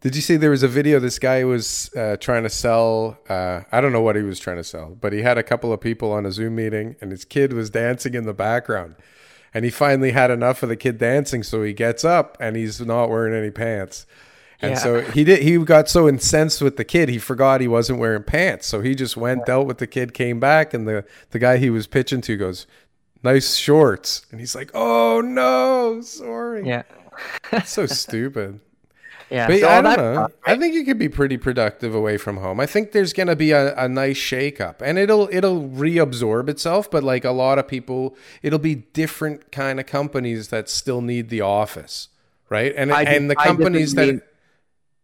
[0.00, 1.00] Did you see there was a video?
[1.00, 3.18] This guy was uh, trying to sell.
[3.28, 5.72] Uh, I don't know what he was trying to sell, but he had a couple
[5.72, 8.94] of people on a Zoom meeting, and his kid was dancing in the background.
[9.52, 12.80] And he finally had enough of the kid dancing, so he gets up and he's
[12.80, 14.06] not wearing any pants.
[14.62, 14.78] And Yeah.
[14.78, 15.42] so he did.
[15.42, 18.68] He got so incensed with the kid, he forgot he wasn't wearing pants.
[18.68, 21.68] So he just went, dealt with the kid, came back, and the the guy he
[21.68, 22.66] was pitching to goes,
[23.24, 26.84] "Nice shorts," and he's like, "Oh no, sorry." Yeah.
[27.64, 28.60] So stupid.
[29.30, 29.46] Yeah.
[29.46, 30.14] But so I don't know.
[30.14, 32.58] stuff, I think you could be pretty productive away from home.
[32.58, 36.90] I think there's going to be a, a nice shakeup, and it'll it'll reabsorb itself.
[36.90, 41.28] But like a lot of people, it'll be different kind of companies that still need
[41.28, 42.08] the office,
[42.48, 42.74] right?
[42.76, 44.20] And I and the companies that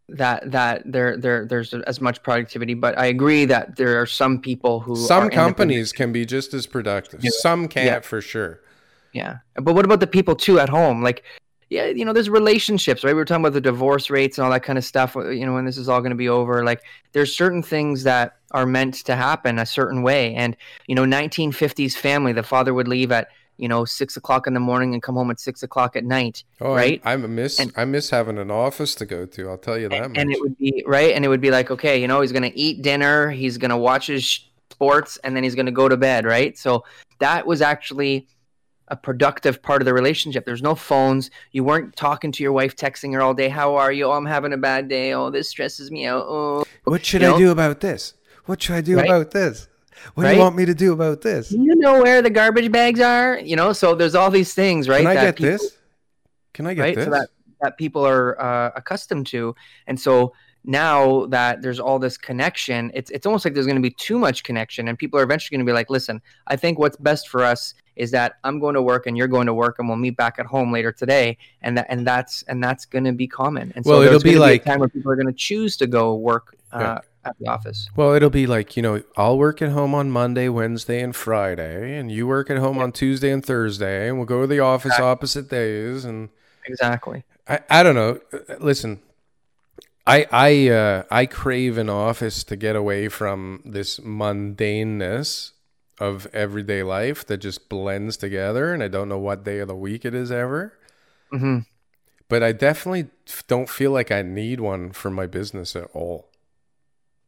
[0.08, 4.40] that that there there there's as much productivity, but I agree that there are some
[4.40, 7.22] people who Some companies can be just as productive.
[7.22, 7.30] Yeah.
[7.32, 8.00] Some can't Yeah.
[8.00, 8.60] for sure.
[9.12, 9.38] Yeah.
[9.54, 11.02] But what about the people too at home?
[11.02, 11.22] Like,
[11.70, 13.10] yeah, you know, there's relationships, right?
[13.10, 15.16] We were talking about the divorce rates and all that kind of stuff.
[15.16, 18.02] uh, You know, when this is all going to be over, like, there's certain things
[18.04, 20.34] that are meant to happen a certain way.
[20.34, 24.54] And, you know, 1950s family, the father would leave at, you know, six o'clock in
[24.54, 27.00] the morning and come home at six o'clock at night, Oh, right?
[27.04, 29.48] I, I miss And- I miss having an office to go to.
[29.48, 30.18] I'll tell you that much.
[30.18, 32.42] and it would be right and it would be like okay you know he's going
[32.50, 35.88] to eat dinner he's going to watch his sports and then he's going to go
[35.88, 36.84] to bed right so
[37.18, 38.26] that was actually
[38.88, 42.76] a productive part of the relationship there's no phones you weren't talking to your wife
[42.76, 45.48] texting her all day how are you oh i'm having a bad day oh this
[45.48, 47.38] stresses me out oh What should You I know?
[47.38, 48.14] do about this?
[48.44, 49.06] What should I do Right?
[49.06, 49.68] about this?
[50.14, 51.48] What do you want me to do about this?
[51.48, 54.88] do you know where the garbage bags are you know so there's all these things
[54.88, 55.76] right Can I get people- this?
[56.54, 57.04] Can I get right this?
[57.06, 57.28] so that
[57.62, 59.54] that people are uh, accustomed to
[59.88, 60.32] and so
[60.64, 64.18] now that there's all this connection it's it's almost like there's going to be too
[64.18, 67.28] much connection and people are eventually going to be like listen i think what's best
[67.28, 69.96] for us is that i'm going to work and you're going to work and we'll
[69.96, 73.26] meet back at home later today and that and that's and that's going to be
[73.26, 75.76] common and so Well, it'll be like- a time where people are going to choose
[75.78, 76.98] to go work uh, Yeah.
[77.24, 80.48] at the office Well, it'll be like, you know, I'll work at home on Monday,
[80.48, 84.42] Wednesday, and Friday, and you work at home on Tuesday and Thursday, and we'll go
[84.42, 85.06] to the office Exactly.
[85.06, 86.04] opposite days.
[86.04, 86.28] And
[86.66, 88.20] exactly I, I don't know.
[88.60, 89.00] Listen,
[90.06, 95.52] I I uh, I crave an office to get away from this mundaneness
[95.98, 99.74] of everyday life that just blends together, and I don't know what day of the
[99.76, 100.74] week it is ever.
[101.30, 101.60] hmm
[102.28, 103.08] But I definitely
[103.46, 106.28] don't feel like I need one for my business at all.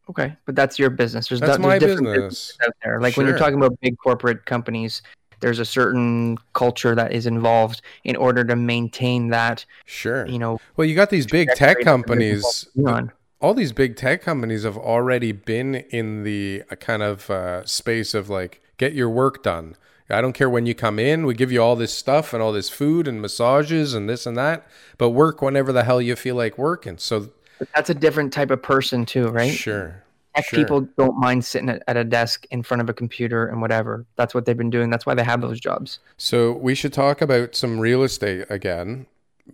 [0.09, 2.57] okay but that's your business there's, That's do- there's different business.
[2.65, 2.99] out there.
[2.99, 5.01] Like when you're talking about big corporate companies,
[5.39, 10.25] there's a certain culture that is involved in order to maintain that, Sure.
[10.27, 13.09] you know, Well, you got these big tech trajectory that the business companies.
[13.41, 18.13] All these big tech companies have already been in the uh, kind of uh, space
[18.13, 19.75] of like get your work done
[20.09, 22.51] i don't care when you come in we give you all this stuff and all
[22.51, 26.35] this food and massages and this and that but work whenever the hell you feel
[26.35, 29.53] like working so But that's a different type of person too, right?
[29.53, 30.03] sure
[30.35, 30.59] Tech sure.
[30.59, 34.05] people don't mind sitting at, at a desk in front of a computer and whatever.
[34.15, 34.91] That's what they've been doing.
[34.91, 35.99] That's why they have those jobs.
[36.17, 39.07] so we should talk about some real estate again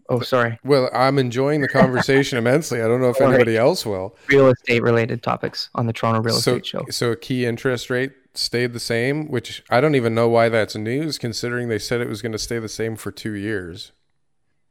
[0.10, 0.60] Oh, sorry.
[0.64, 4.82] well i'm enjoying the conversation immensely i don't know if anybody else will Real estate
[4.84, 6.86] related topics on the Toronto Real so, Estate Show.
[6.90, 10.76] so a key interest rate stayed the same, which I don't even know why that's
[10.76, 13.94] news, considering they said it was going to stay the same for two years.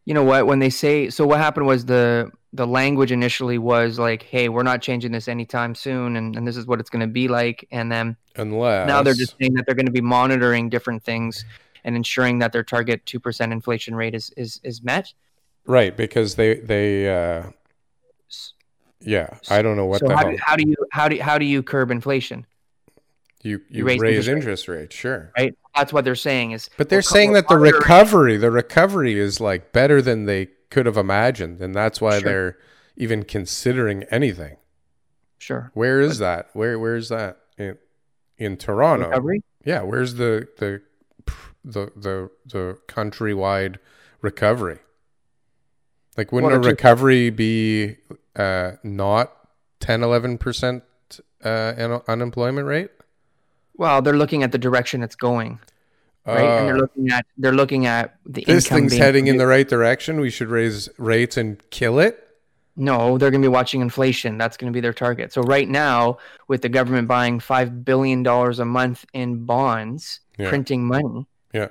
[0.04, 3.98] you know what when they say so what happened was the the language initially was
[3.98, 7.00] like hey we're not changing this anytime soon and, and this is what it's going
[7.00, 10.02] to be like and then Unless now they're just saying that they're going to be
[10.02, 11.44] monitoring different things
[11.84, 15.12] and ensuring that their target 2% inflation rate is is, is met
[15.66, 17.44] right because they they uh,
[19.00, 21.20] yeah I don't know what so the how hell do, how do you how do,
[21.20, 22.46] how do you curb inflation
[23.42, 25.30] you you raise raise, interest rates, sure.
[25.36, 29.40] right that's what they're saying is But they're saying that the recovery, the recovery is
[29.40, 32.20] like better than they could have imagined, and that's why Sure.
[32.20, 32.58] they're
[32.96, 34.56] even considering anything.
[35.38, 36.48] sure Where is that?
[36.52, 37.76] Where where is that in
[38.38, 39.08] in Toronto?
[39.08, 40.82] recovery Yeah, where's the the
[41.64, 43.76] the the the countrywide
[44.20, 44.78] recovery?
[46.16, 47.96] Like, wouldn't a recovery be
[48.36, 49.32] uh, not
[49.80, 50.84] 10, 11 percent
[51.44, 52.90] uh, un- unemployment rate?
[53.76, 55.58] well they're looking at the direction it's going
[56.24, 59.46] right and they're Uh, looking at they're looking at the this thing's heading in the
[59.48, 60.20] right direction.
[60.20, 62.20] We should raise rates and kill it.
[62.76, 64.38] No, they're going to be watching inflation.
[64.38, 65.32] That's going to be their target.
[65.32, 70.48] So right now, with the government buying five billion dollars a month in bonds, Yeah.
[70.48, 71.68] printing money, Yeah,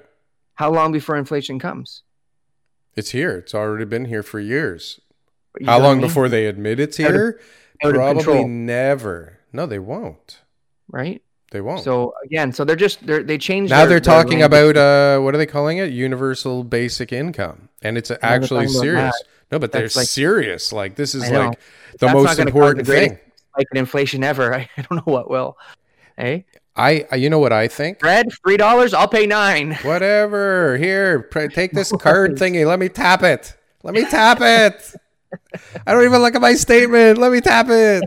[0.56, 2.02] how long before inflation comes?
[2.96, 3.38] it's here.
[3.38, 5.00] It's already been here for years.
[5.60, 6.02] You How long I mean?
[6.08, 7.40] before they admit it's Out of- here?
[7.84, 9.40] out Probably never.
[9.52, 10.42] No, they won't.
[10.88, 11.22] Right.
[11.52, 11.84] They won't.
[11.84, 13.70] So again, so they're just they're, they changed.
[13.72, 15.92] now their- they're talking about uh, what are they calling it?
[15.92, 19.14] Universal basic income, and it's actually serious.
[19.52, 20.72] No, but they're like- serious.
[20.74, 21.60] Like this is like
[22.00, 23.20] the That's most important the thing.
[23.58, 24.54] Like an inflation ever.
[24.54, 25.58] I, I don't know what will.
[26.18, 28.00] Hey, I, I- you know what I think?
[28.00, 28.94] bread three dollars.
[28.94, 29.74] I'll pay nine.
[29.84, 30.78] Whatever.
[30.78, 32.66] Here, pr- take this card thingy.
[32.66, 33.56] Let me tap it.
[33.84, 34.96] Let me tap it.
[35.86, 37.18] I don't even look at my statement.
[37.18, 38.04] Let me tap it.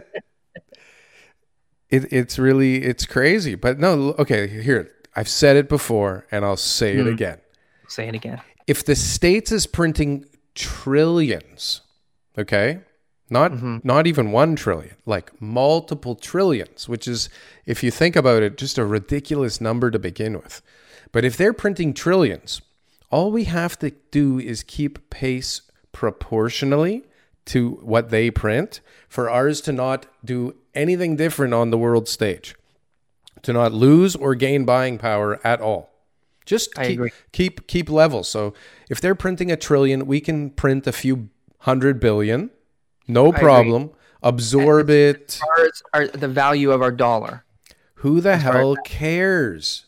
[1.90, 4.14] It, it's really it's crazy, but no.
[4.18, 7.12] Okay, here I've said it before, and I'll say it Hmm.
[7.12, 7.38] again.
[7.88, 8.40] Say it again.
[8.66, 10.24] if the states is printing
[10.56, 11.82] trillions,
[12.36, 12.80] okay,
[13.28, 13.78] not Mm-hmm.
[13.82, 17.28] not even one trillion, like multiple trillions, which is,
[17.64, 20.62] if you think about it, just a ridiculous number to begin with.
[21.12, 22.60] But if they're printing trillions,
[23.10, 25.62] all we have to do is keep pace
[25.92, 27.04] proportionally
[27.46, 32.56] to what they print, for ours to not do anything different on the world stage,
[33.42, 35.90] to not lose or gain buying power at all.
[36.44, 36.98] Just keep,
[37.32, 38.22] keep keep level.
[38.22, 38.52] So
[38.90, 41.28] if they're printing a trillion, we can print a few
[41.60, 42.50] hundred billion,
[43.08, 43.90] no problem.
[44.22, 45.40] Absorb it.
[45.58, 47.44] Ours are the value of our dollar.
[47.96, 49.85] Who the as hell cares?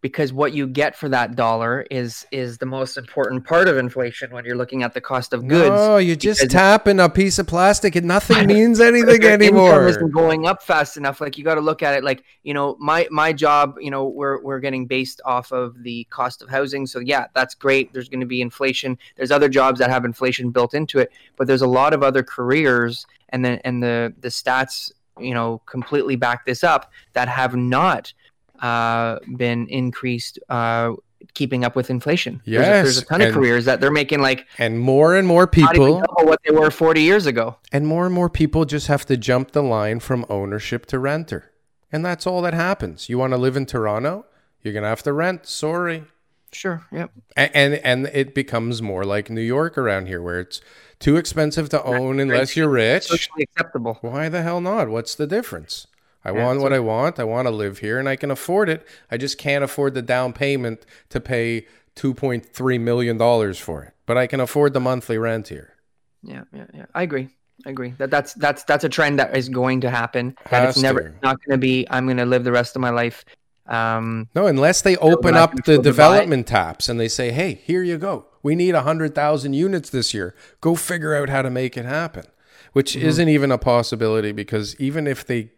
[0.00, 4.30] Because what you get for that dollar is is the most important part of inflation
[4.30, 5.70] when you're looking at the cost of goods.
[5.70, 9.88] No, you're just tapping a piece of plastic and nothing means anything Your income anymore.
[9.88, 11.20] isn't going up fast enough.
[11.20, 13.76] Like you got to look at it like you know my my job.
[13.80, 16.86] You know we're we're getting based off of the cost of housing.
[16.86, 17.92] So yeah, that's great.
[17.92, 18.98] There's going to be inflation.
[19.16, 22.22] There's other jobs that have inflation built into it, but there's a lot of other
[22.22, 27.56] careers, and then and the the stats you know completely back this up that have
[27.56, 28.12] not
[28.60, 30.38] uh, been increased.
[30.48, 30.92] Uh,
[31.34, 34.20] keeping up with inflation there's, a, there's a Yes, ton of careers that they're making
[34.20, 38.14] like And more and more people what they were 40 years ago and more and
[38.14, 41.50] more people just have to jump the line from ownership to renter.
[41.90, 43.08] And that's all that happens.
[43.08, 44.24] You want to live in Toronto?
[44.62, 45.46] You're going to have to rent.
[45.46, 46.04] Sorry.
[46.52, 50.60] sure yep A- And and it becomes more like New York around here where it's
[51.00, 53.04] too expensive to own unless you're rich.
[53.04, 54.88] socially acceptable Why the hell not?
[54.88, 55.86] What's the difference?
[56.28, 57.18] I want what I want.
[57.18, 58.86] I want to live here and I can afford it.
[59.10, 63.92] I just can't afford the down payment to pay 2.3 million dollars for it.
[64.06, 65.74] But I can afford the monthly rent here.
[66.22, 66.86] Yeah, yeah, yeah.
[66.94, 67.28] I agree.
[67.66, 67.94] I agree.
[67.98, 70.36] That that's that's that's a trend that is going to happen.
[70.50, 71.14] That it's never to.
[71.22, 71.86] not going to be.
[71.90, 73.24] I'm going to live the rest of my life.
[73.66, 77.98] Um, No, unless they open up the development taps and they say, "Hey, here you
[77.98, 78.26] go.
[78.42, 80.34] We need 100,000 units this year.
[80.60, 82.24] Go figure out how to make it happen."
[82.72, 83.08] Which Mm-hmm.
[83.08, 85.50] isn't even a possibility because even if they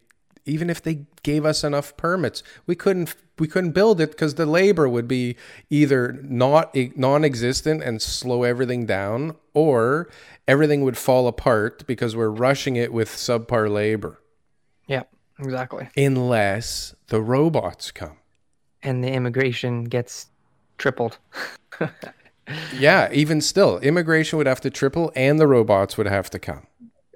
[0.49, 4.47] even if they gave us enough permits, we couldn't we couldn't build it because the
[4.47, 5.37] labor would be
[5.71, 10.09] either not non-existent and slow everything down, or
[10.47, 14.21] everything would fall apart because we're rushing it with subpar labor.
[14.87, 15.05] yeah,
[15.39, 15.89] exactly.
[15.97, 18.17] Unless the robots come.
[18.83, 20.27] And the immigration gets
[20.79, 21.19] tripled.
[22.79, 26.67] Yeah, even still, immigration would have to triple, and the robots would have to come.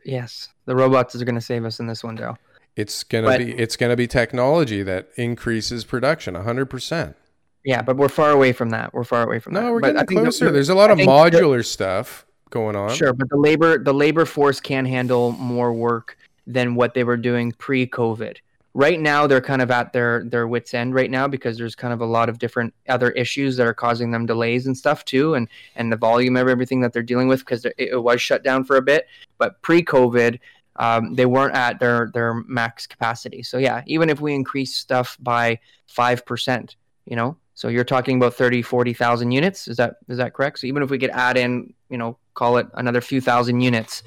[0.05, 2.37] yes, the robots are going to save us in this one, Daryl.
[2.77, 7.17] It's gonna But- be it's gonna be technology that increases production hundred percent.
[7.65, 8.93] Yeah, but we're far away from that.
[8.93, 9.63] We're far away from that.
[9.63, 10.51] No, we're But I getting think the- closer.
[10.51, 12.91] There's a lot I of think the- modular stuff going on.
[12.95, 17.17] Sure, but the labor the labor force can handle more work than what they were
[17.17, 18.39] doing pre-COVID.
[18.75, 21.93] Right now, they're kind of at their their wits end right now because there's kind
[21.93, 25.35] of a lot of different other issues that are causing them delays and stuff too,
[25.35, 28.43] and and the volume of everything that they're dealing with because it, it was shut
[28.43, 29.07] down for a bit.
[29.37, 30.39] But pre-COVID,
[30.77, 33.43] um, they weren't at their their max capacity.
[33.43, 38.17] So yeah, even if we increase stuff by five percent, you know, so you're talking
[38.17, 39.69] about 30, 40,000 units.
[39.69, 40.59] Is that is that correct?
[40.61, 44.03] So even if we could add in, you know, call it another few thousand units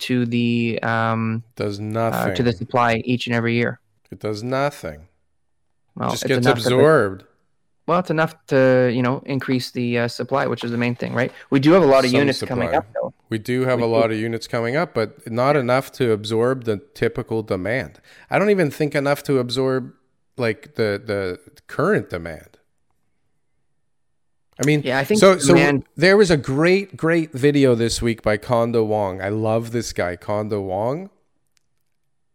[0.00, 2.34] to the um, Does uh, nothing.
[2.34, 3.80] to the supply each and every year.
[4.10, 5.08] it does nothing.
[5.94, 7.24] Well, Just gets absorbed.
[7.88, 11.14] Well, it's enough to you know increase the uh, supply, which is the main thing,
[11.14, 11.32] right?
[11.50, 13.14] We do have a lot of Some units coming up, though.
[13.30, 13.92] We do have We a do.
[13.92, 18.00] lot of units coming up, but not enough to absorb the typical demand.
[18.30, 19.94] I don't even think enough to absorb
[20.36, 22.58] like the the current demand.
[24.60, 25.38] I mean, Yeah, I think so.
[25.38, 29.22] So there was a great, great video this week by Kondo Wong.
[29.22, 31.10] I love this guy, Kondo Wong.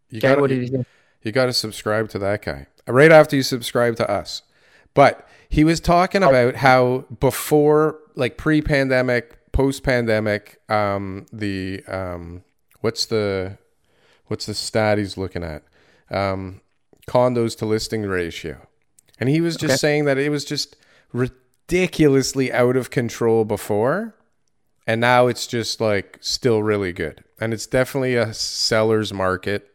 [0.09, 0.85] You Okay, did he say?
[1.21, 4.41] you got to subscribe to that guy right after you subscribe to us.
[4.93, 12.43] But he was talking about how before, like pre-pandemic, post-pandemic, um, the um,
[12.81, 13.57] what's the
[14.27, 15.63] what's the stat he's looking at?
[16.09, 16.61] Um,
[17.07, 18.67] condos to listing ratio,
[19.19, 19.77] and he was just Okay.
[19.77, 20.75] saying that it was just
[21.11, 24.15] ridiculously out of control before,
[24.87, 29.69] and now it's just like still really good, and it's definitely a seller's market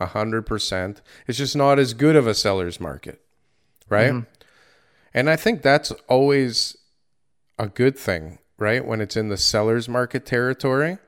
[0.00, 1.00] a hundred percent.
[1.28, 3.20] It's just not as good of a seller's market,
[3.88, 4.24] right?
[5.14, 6.76] And I think that's always
[7.58, 8.84] a good thing, right?
[8.84, 10.98] When it's in the seller's market territory.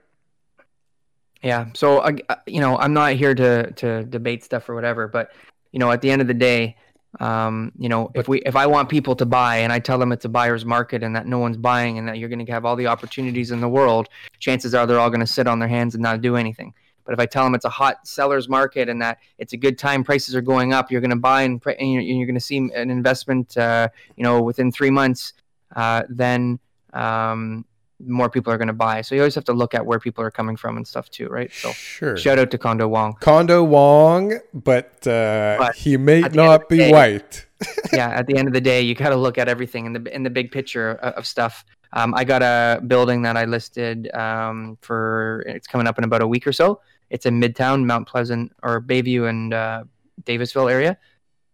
[1.42, 1.66] Yeah.
[1.74, 5.30] So, uh, you know, I'm not here to to debate stuff or whatever, but
[5.72, 6.76] you know, at the end of the day,
[7.20, 10.10] um, you know, if we if I want people to buy and I tell them
[10.10, 12.64] it's a buyer's market and that no one's buying and that you're going to have
[12.64, 14.08] all the opportunities in the world,
[14.38, 16.72] chances are they're all going to sit on their hands and not do anything.
[17.04, 19.78] But if I tell them it's a hot seller's market and that it's a good
[19.78, 22.34] time, prices are going up, you're going to buy and, pre- and you're, you're going
[22.34, 25.34] to see an investment, uh, you know, within three months,
[25.76, 26.58] uh, then
[26.94, 27.64] um,
[28.06, 29.02] more people are going to buy.
[29.02, 31.28] So you always have to look at where people are coming from and stuff too,
[31.28, 31.52] right?
[31.52, 32.16] So Sure.
[32.16, 33.14] shout out to Kondo Wong.
[33.20, 37.46] Kondo Wong, but, uh, But he may at the end not be day- white.
[37.94, 40.14] yeah, at the end of the day, you got to look at everything in the
[40.14, 41.64] in the big picture of, of stuff.
[41.94, 46.20] Um, I got a building that I listed um, for it's coming up in about
[46.20, 46.80] a week or so.
[47.14, 49.84] It's in Midtown, Mount Pleasant, or Bayview and uh,
[50.24, 50.98] Davisville area,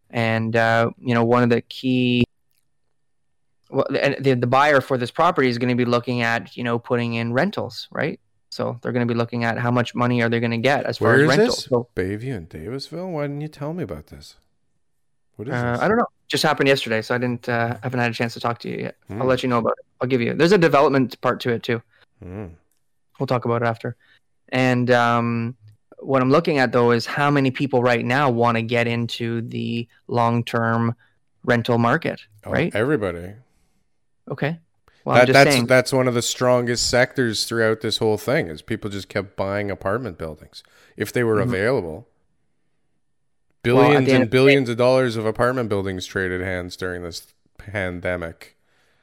[0.09, 2.25] and uh, you know one of the key.
[3.69, 6.65] Well, the, the the buyer for this property is going to be looking at you
[6.65, 8.19] know putting in rentals, right?
[8.51, 10.87] So they're going to be looking at how much money are they going to get
[10.87, 11.57] as far as is rentals.
[11.57, 11.65] this?
[11.67, 13.11] So, Bayview and Davisville.
[13.13, 14.37] Why didn't you tell me about this?
[15.37, 15.81] What is uh, this?
[15.83, 16.09] I don't know.
[16.27, 18.79] Just happened yesterday, so I didn't uh, haven't had a chance to talk to you
[18.79, 18.97] yet.
[19.09, 19.21] Hmm.
[19.21, 19.85] I'll let you know about it.
[20.01, 20.33] I'll give you.
[20.33, 21.83] There's a development part to it too.
[22.25, 22.53] Mm.
[23.19, 23.97] We'll talk about it after.
[24.51, 25.57] And um,
[25.99, 29.43] what I'm looking at though is how many people right now want to get into
[29.43, 30.95] the long-term
[31.45, 32.75] rental market, Oh, right?
[32.75, 33.33] Everybody.
[34.31, 34.59] Okay.
[35.05, 35.67] Well, I'm that, that's saying.
[35.67, 39.71] that's one of the strongest sectors throughout this whole thing is people just kept buying
[39.71, 40.63] apartment buildings
[40.97, 41.43] if they were Mhm.
[41.45, 42.07] available.
[43.65, 47.03] Well, at Billions and of day- billions of dollars of apartment buildings traded hands during
[47.03, 47.27] this
[47.59, 48.57] pandemic.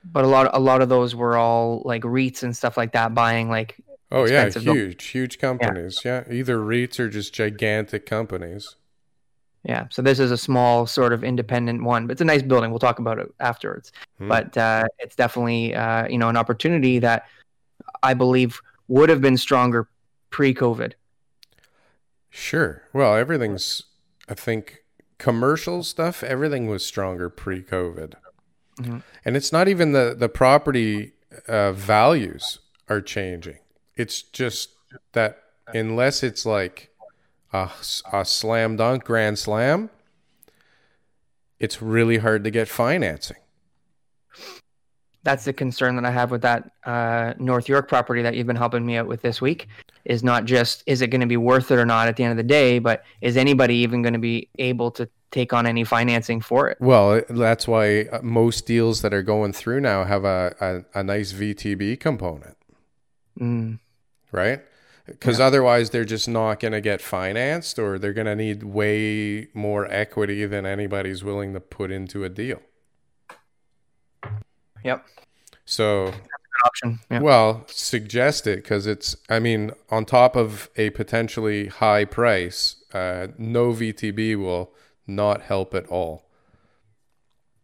[0.10, 3.14] but a lot, a lot of those were all like REITs and stuff like that,
[3.14, 3.76] buying like
[4.12, 6.02] Oh yeah, huge, huge companies.
[6.06, 6.24] Yeah.
[6.32, 8.76] either REITs or just gigantic companies.
[9.64, 12.70] Yeah, so this is a small sort of independent one, but it's a nice building.
[12.70, 13.92] We'll talk about it afterwards.
[14.18, 14.30] Hmm.
[14.30, 17.26] But uh, it's definitely uh, you know an opportunity that
[18.02, 19.90] I believe would have been stronger
[20.30, 20.94] pre-COVID.
[22.30, 22.84] Sure.
[22.94, 23.84] Well, everything's.
[24.30, 24.84] I think
[25.18, 26.24] commercial stuff.
[26.24, 28.14] Everything was stronger pre-COVID,
[28.80, 29.04] Mhm.
[29.26, 31.14] and it's not even the the property
[31.48, 33.58] uh, values are changing.
[33.98, 34.70] It's just
[35.14, 35.40] that
[35.74, 36.90] unless it's like
[37.52, 37.70] a,
[38.14, 39.90] a slam dunk grand slam,
[41.60, 43.38] it's really hard to get financing.
[45.24, 48.56] That's the concern that I have with that uh, North York property that you've been
[48.56, 49.68] helping me out with this week.
[50.06, 52.32] Is not just is it going to be worth it or not at the end
[52.32, 55.84] of the day, but is anybody even going to be able to take on any
[55.84, 56.78] financing for it?
[56.80, 61.04] Well, that's why uh, most deals that are going through now have a, a, a
[61.04, 62.56] nice VTB component.
[63.38, 63.80] Mm,
[64.32, 64.62] right?
[65.06, 69.48] Because otherwise, they're just not going to get financed, or they're going to need way
[69.54, 72.62] more equity than anybody's willing to put into a deal.
[74.84, 75.06] yep,
[75.66, 76.20] So, good
[76.66, 77.00] option.
[77.10, 77.20] Yeah.
[77.22, 83.28] well, suggest it because it's, I mean, on top of a potentially high price, uh,
[83.38, 84.72] no VTB will
[85.06, 86.26] not help at all.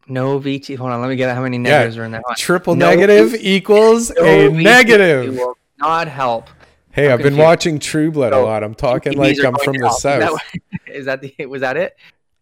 [0.07, 0.77] No VT.
[0.77, 2.11] Hold on, let me get how many negatives are in.
[2.13, 2.23] Hold.
[2.37, 5.35] Triple No negative equals No a VTB negative.
[5.35, 6.49] will not help.
[6.91, 8.63] Hey, I've been watching True Blood a lot.
[8.63, 9.97] I'm talking like I'm from the help.
[9.97, 10.41] Is that south.
[10.87, 11.45] Is that the?
[11.47, 11.95] Was that it?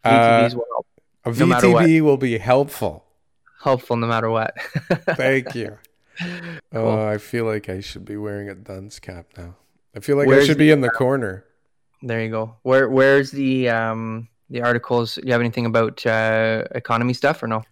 [0.04, 0.88] Uh, VTBs will help.
[1.24, 1.56] A no.
[1.56, 3.06] VTB will be helpful.
[3.64, 4.54] Helpful no matter what.
[5.16, 5.78] Thank you.
[6.72, 6.82] Cool.
[6.82, 9.56] Oh, I feel like I should be wearing a dunce cap now.
[9.96, 11.46] I feel like I should be in the corner.
[12.04, 12.58] There you go.
[12.62, 15.16] Where Where's the um the articles?
[15.16, 17.64] Do you have anything about uh, economy stuff or no?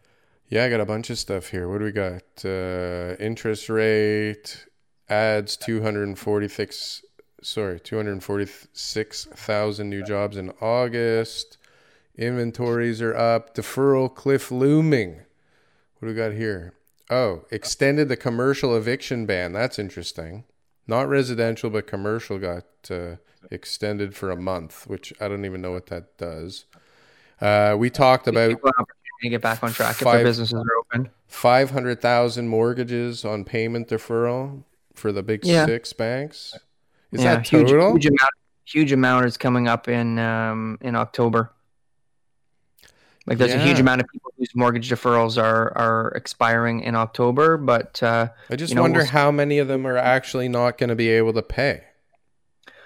[0.48, 1.70] Yeah, I got a bunch of stuff here.
[1.70, 2.24] What do we got?
[2.44, 4.66] Uh, interest rate
[5.10, 7.04] adds 246
[7.42, 11.58] sorry, 246,000 new jobs in August.
[12.18, 13.56] Inventories are up.
[13.56, 15.22] Deferral cliff looming.
[16.00, 16.74] What do we got here?
[17.10, 19.54] Oh, extended the commercial eviction ban.
[19.54, 20.44] That's interesting.
[20.88, 23.16] Not residential, but commercial got uh,
[23.52, 26.66] extended for a month, which I don't even know what that does.
[27.42, 30.24] Uh, we talked about People have an opportunity to get back on track if their
[30.24, 31.10] businesses are open.
[31.28, 34.64] 500,000 mortgages on payment deferral
[35.00, 35.66] for the big Yeah.
[35.66, 36.58] six banks.
[37.12, 37.94] Is yeah, that huge, total?
[37.94, 38.32] huge amount.
[38.66, 41.52] Huge amount is coming up in um in October.
[43.26, 47.58] Like there's a huge amount of people whose mortgage deferrals are are expiring in October,
[47.58, 50.78] but uh, I just you know, wonder we'll- how many of them are actually not
[50.78, 51.84] going to be able to pay.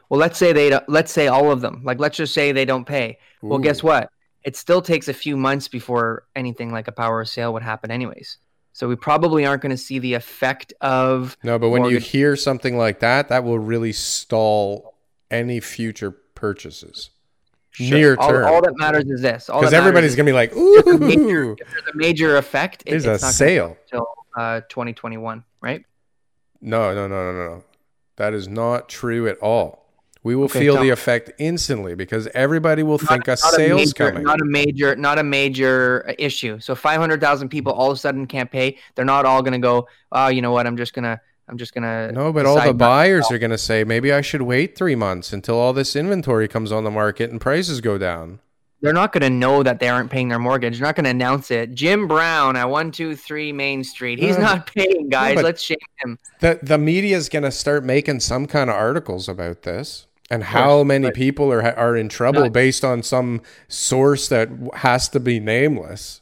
[0.10, 1.82] well, let's say they don't- let's say all of them.
[1.84, 3.20] Like let's just say they don't pay.
[3.42, 4.10] Well, guess what?
[4.44, 7.90] It still takes a few months before anything like a power of sale would happen,
[7.92, 8.38] anyways.
[8.74, 12.36] So we probably aren't going to see the effect of No, but when you hear
[12.36, 14.96] something like that, that will really stall
[15.30, 17.12] any future purchases.
[17.80, 18.46] Near all, term.
[18.46, 19.46] all that matters is this.
[19.48, 22.38] Because everybody's going to be like, if there's a major, ooh, if there's a major
[22.38, 23.78] effect, it, there's it's a not sale.
[23.86, 25.84] until uh, 2021, right?
[26.62, 27.64] No, no, no, no, no.
[28.18, 29.83] That is not true at all.
[30.24, 30.90] We will Okay, feel the me.
[30.90, 34.24] effect instantly because everybody will think a Not sale's major, coming.
[34.24, 36.60] Not a major, not a major uh, issue.
[36.62, 38.78] So 500,000 people all of a sudden can't pay.
[38.96, 39.88] They're not all going to go.
[40.14, 40.66] Oh, you know what?
[40.66, 41.20] I'm just gonna.
[41.50, 42.10] I'm just gonna.
[42.14, 44.78] No, but all the decide not- buyers are going to say maybe I should wait
[44.78, 48.40] three months until all this inventory comes on the market and prices go down.
[48.80, 50.78] They're not going to know that they aren't paying their mortgage.
[50.78, 51.74] They're not going to announce it.
[51.74, 54.20] Jim Brown at one two three Main Street.
[54.20, 55.36] He's No, not paying, guys.
[55.36, 56.18] but- Let's shame him.
[56.40, 60.44] The the media is going to start making some kind of articles about this and
[60.44, 65.10] how many but- people are are in trouble Not- based on some source that has
[65.10, 66.22] to be nameless.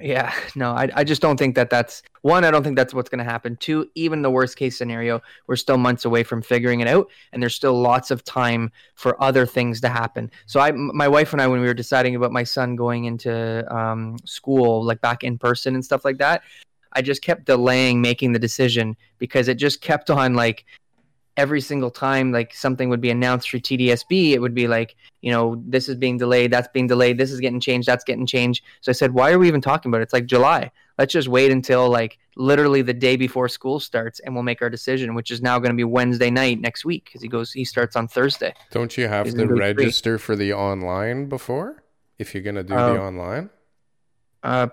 [0.00, 3.08] Yeah, no, I, I just don't think that that's one, I don't think that's what's
[3.08, 3.56] going to happen.
[3.56, 7.40] Two, even the worst case scenario, we're still months away from figuring it out, and
[7.40, 10.28] there's still lots of time for other things to happen.
[10.46, 13.64] So I, my wife and I, when we were deciding about my son going into
[13.72, 16.42] um, school, like back in person and stuff like that,
[16.94, 20.64] I just kept delaying making the decision because it just kept on like
[21.36, 25.30] every single time like something would be announced through TDSB, it would be like, you
[25.32, 28.62] know, this is being delayed, that's being delayed, this is getting changed, that's getting changed.
[28.82, 30.04] So I said, why are we even talking about it?
[30.04, 30.70] It's like July.
[30.98, 34.68] Let's just wait until like literally the day before school starts and we'll make our
[34.70, 37.64] decision, which is now going to be Wednesday night next week because he goes, he
[37.64, 38.52] starts on Thursday.
[38.70, 39.84] Don't you have He's to in grade three.
[39.84, 41.82] register for the online before?
[42.18, 42.92] If you're gonna do Oh.
[42.94, 43.50] the um, online?
[44.42, 44.66] Uh,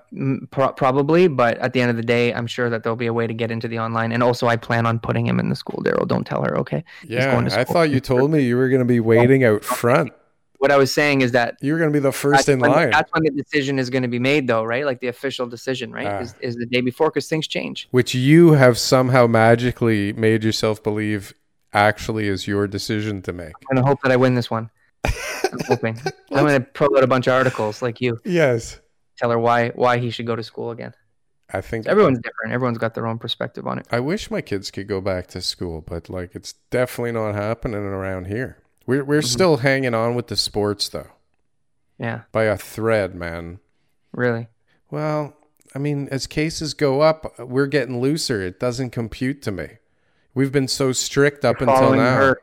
[0.49, 3.13] pro- probably, but at the end of the day, I'm sure that there'll be a
[3.13, 4.11] way to get into the online.
[4.11, 5.83] And also, I plan on putting him in the school.
[5.83, 6.83] Daryl, don't tell her, okay?
[7.07, 10.11] Yeah, going to I thought you told me you were gonna be waiting out front.
[10.57, 12.89] What I was saying is that you're gonna be the first in when, line.
[12.89, 14.85] that's when the decision is going to be made, though, right?
[14.85, 16.07] Like the official decision, right?
[16.07, 16.19] Ah.
[16.19, 17.87] Is, is the day before because things change.
[17.91, 21.33] which you have somehow magically made yourself believe
[21.73, 23.53] actually is your decision to make.
[23.69, 24.69] I'm going to hope that I win this one.
[25.05, 25.97] I'm hoping.
[26.31, 28.79] I'm going to pull out a bunch of articles like you, Yes.
[29.19, 30.93] Tell her why why he should go to school again.
[31.51, 32.53] I think Everyone's different.
[32.53, 33.87] Everyone's got their own perspective on it.
[33.91, 37.79] I wish my kids could go back to school, but like it's definitely not happening
[37.79, 38.57] around here.
[38.85, 39.27] We're we're Mm-hmm.
[39.27, 41.11] still hanging on with the sports though
[41.97, 43.59] Yeah, by a thread, man.
[44.11, 44.47] really.
[44.91, 45.35] Well,
[45.75, 48.41] I mean, as cases go up, we're getting looser.
[48.41, 49.67] It doesn't compute to me.
[50.33, 52.15] We've been so strict up until now.
[52.15, 52.41] her.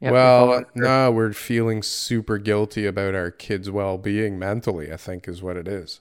[0.00, 4.92] Yep, well, no, we're feeling super guilty about our kids' well-being mentally.
[4.92, 6.00] I think is what it is.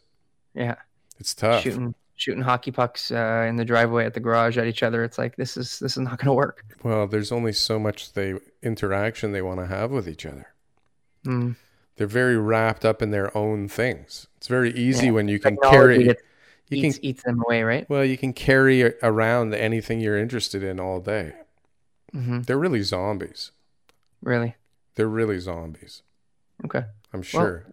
[0.54, 0.76] Yeah.
[1.20, 1.64] It's tough.
[1.64, 5.04] shooting shooting hockey pucks uh, in the driveway at the garage at each other.
[5.04, 6.64] It's like this is this is not going to work.
[6.84, 10.48] Well, there's only so much they interaction they want to have with each other.
[11.26, 11.56] Mm.
[11.98, 14.28] They're very wrapped up in their own things.
[14.38, 15.12] It's very easy Yeah.
[15.14, 16.22] when you can Technology carry gets-
[16.70, 17.90] you eats, can eats them away, right?
[17.90, 21.34] well, you can carry around anything you're interested in all day.
[22.12, 23.52] hmm They're really zombies.
[24.26, 24.56] Really?
[24.96, 26.02] They're really zombies.
[26.66, 26.84] Okay.
[27.14, 27.66] I'm sure.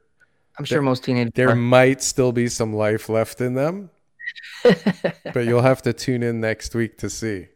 [0.59, 1.33] I'm sure most teenagers.
[1.35, 1.57] there are.
[1.57, 3.89] might still be some life left in them,
[4.63, 7.49] but you'll have to tune in next week to see.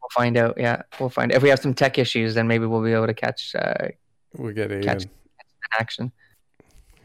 [0.00, 0.58] we'll find out.
[0.58, 1.32] Yeah, we'll find.
[1.32, 3.88] If we have some tech issues, then maybe we'll be able to catch uh,
[4.36, 4.84] We'll get Aiden.
[4.84, 5.06] Catch-
[5.80, 6.12] action.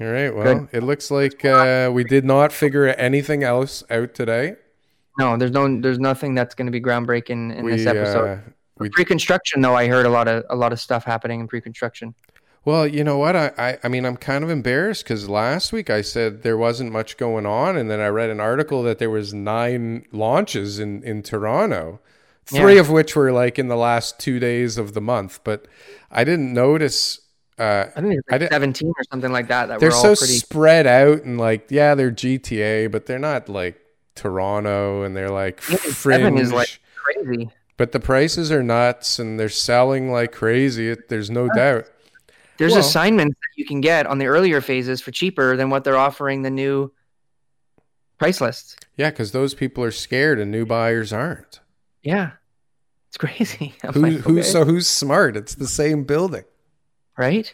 [0.02, 0.36] All right.
[0.36, 4.58] Well, it looks like uh, we did not figure anything else out today.
[5.18, 8.28] No, there's no, there's nothing that's going to be groundbreaking in this episode.
[8.28, 11.47] uh, we pre-construction, though, I heard a lot of a lot of stuff happening in
[11.47, 12.13] pre-construction.
[12.65, 13.34] Well, you know what?
[13.36, 16.91] I, I, I mean, I'm kind of embarrassed because last week I said there wasn't
[16.91, 21.01] much going on, and then I read an article that there was nine launches in
[21.03, 22.01] in Toronto,
[22.45, 22.82] three Yeah.
[22.82, 25.39] of which were like in the last two days of the month.
[25.45, 25.65] But
[26.11, 27.21] I didn't notice.
[27.57, 29.67] Uh, I think I like did- 17 or something like that.
[29.67, 30.34] That they're were all so pretty.
[30.38, 33.80] spread out and like, yeah, they're GTA, but they're not like
[34.15, 35.93] Toronto, and they're like fringe.
[35.95, 37.49] seven is like crazy.
[37.78, 40.89] But the prices are nuts, and they're selling like crazy.
[40.89, 41.86] It, there's no doubt.
[42.57, 45.84] There's Well- assignments that you can get on the earlier phases for cheaper than what
[45.84, 46.91] they're offering the new
[48.17, 48.75] price lists.
[48.95, 51.59] Yeah, because those people are scared, and new buyers aren't.
[52.01, 52.32] Yeah,
[53.09, 53.75] it's crazy.
[53.93, 54.41] Who, like, who's okay.
[54.51, 55.38] so who's smart?
[55.38, 56.43] It's the same building.
[57.17, 57.53] right?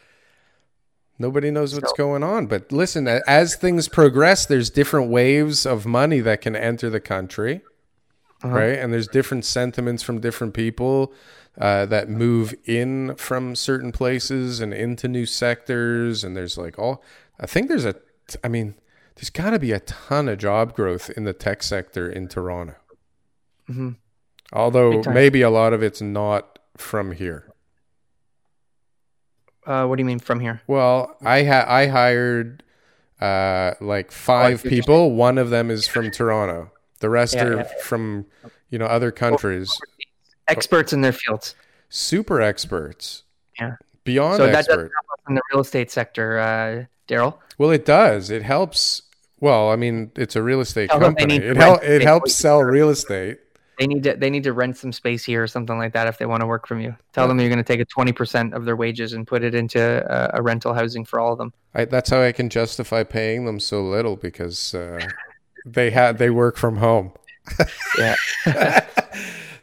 [1.19, 2.47] Nobody knows what's So- going on.
[2.47, 7.61] But listen, as things progress, there's different waves of money that can enter the country,
[8.44, 8.56] Uh-huh.
[8.56, 8.78] right?
[8.78, 11.14] And there's different sentiments from different people
[11.60, 16.24] uh, that move in from certain places and into new sectors.
[16.24, 17.02] And there's like all,
[17.39, 17.96] I think there's a,
[18.44, 18.76] I mean,
[19.16, 22.76] there's got to be a ton of job growth in the tech sector in Toronto.
[23.70, 23.96] Mhm.
[24.52, 27.54] Although maybe a lot of it's not from here.
[29.66, 30.62] Uh, what do you mean from here?
[30.68, 32.64] Well, I ha- I hired
[33.22, 35.12] uh, like five see what you're people.
[35.12, 36.72] One of them is from Toronto.
[37.04, 37.64] The rest Yeah, are yeah.
[37.82, 38.26] from
[38.70, 39.70] you know other countries.
[40.47, 41.54] Experts in their fields.
[41.89, 43.24] Super experts.
[43.60, 43.76] Yeah.
[44.06, 44.91] Beyond so that doesn't expert.
[44.95, 47.39] help us in the real estate sector, uh, Daryl.
[47.58, 48.30] Well, it does.
[48.30, 49.01] It helps.
[49.41, 51.36] Well, I mean, it's a real estate Tell company.
[51.36, 53.39] It, hel- it helps sell real estate.
[53.78, 56.20] They need to they need to rent some space here or something like that if
[56.20, 56.95] they want to work from you.
[57.12, 59.54] Tell them you're going to take a twenty percent of their wages and put it
[59.54, 61.51] into a, a rental housing for all of them.
[61.76, 65.06] I, that's how I can justify paying them so little because uh,
[65.66, 67.11] they had they work from home.
[67.97, 68.16] Yeah.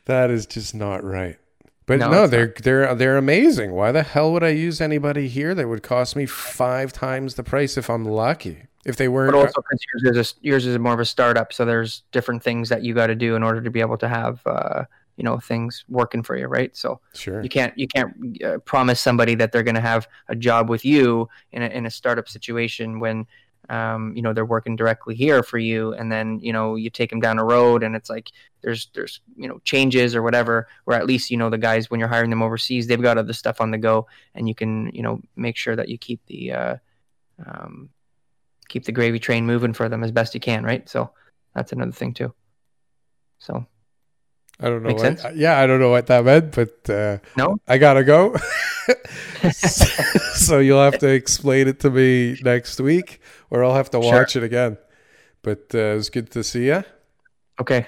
[0.05, 1.39] that is just not right.
[1.87, 3.73] But No, no, they're they're they're amazing.
[3.73, 7.43] Why the hell would I use anybody here that would cost me five times the
[7.43, 8.65] price if I'm lucky?
[8.85, 11.53] If they weren't, But also, because yours is a, yours is more of a startup,
[11.53, 14.09] so there's different things that you got to do in order to be able to
[14.09, 14.85] have uh,
[15.17, 16.75] you know things working for you, right?
[16.75, 17.43] So sure.
[17.43, 20.83] you can't you can't uh, promise somebody that they're going to have a job with
[20.83, 23.27] you in a, in a startup situation when
[23.69, 27.11] um, you know they're working directly here for you and then you know you take
[27.11, 28.31] them down a road and it's like
[28.63, 32.01] there's there's you know changes or whatever where at least you know the guys when
[32.01, 35.03] you're hiring them overseas they've got other stuff on the go and you can you
[35.03, 36.77] know make sure that you keep the uh,
[37.47, 37.91] um,
[38.69, 40.89] keep the gravy train moving for them as best you can right?
[40.89, 41.11] So
[41.55, 42.33] that's another thing too.
[43.39, 43.67] So
[44.61, 44.89] I don't know.
[44.89, 45.37] Make What, sense?
[45.37, 48.37] yeah, I don't know what that meant, but uh, no I gotta go.
[49.53, 54.13] so you'll have to explain it to me next week, or I'll have to Sure.
[54.21, 54.77] watch it again.
[55.43, 56.85] But uh, it was good to see you,
[57.61, 57.87] okay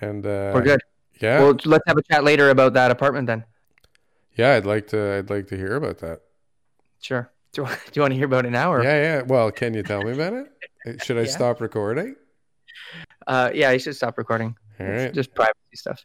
[0.00, 0.80] and uh, we're good
[1.20, 3.44] Yeah, well let's have a chat later about that apartment then
[4.34, 4.52] yeah.
[4.54, 5.16] I'd like to.
[5.18, 6.20] I'd like to hear about that.
[7.00, 9.22] sure do you, do you want to hear about it now or Yeah, yeah.
[9.22, 10.46] Well, can you tell me about it?
[10.86, 11.26] Uh, Should I Yeah.
[11.26, 12.16] stop recording?
[13.26, 15.14] uh yeah you should stop recording All It's right.
[15.14, 16.04] just privacy stuff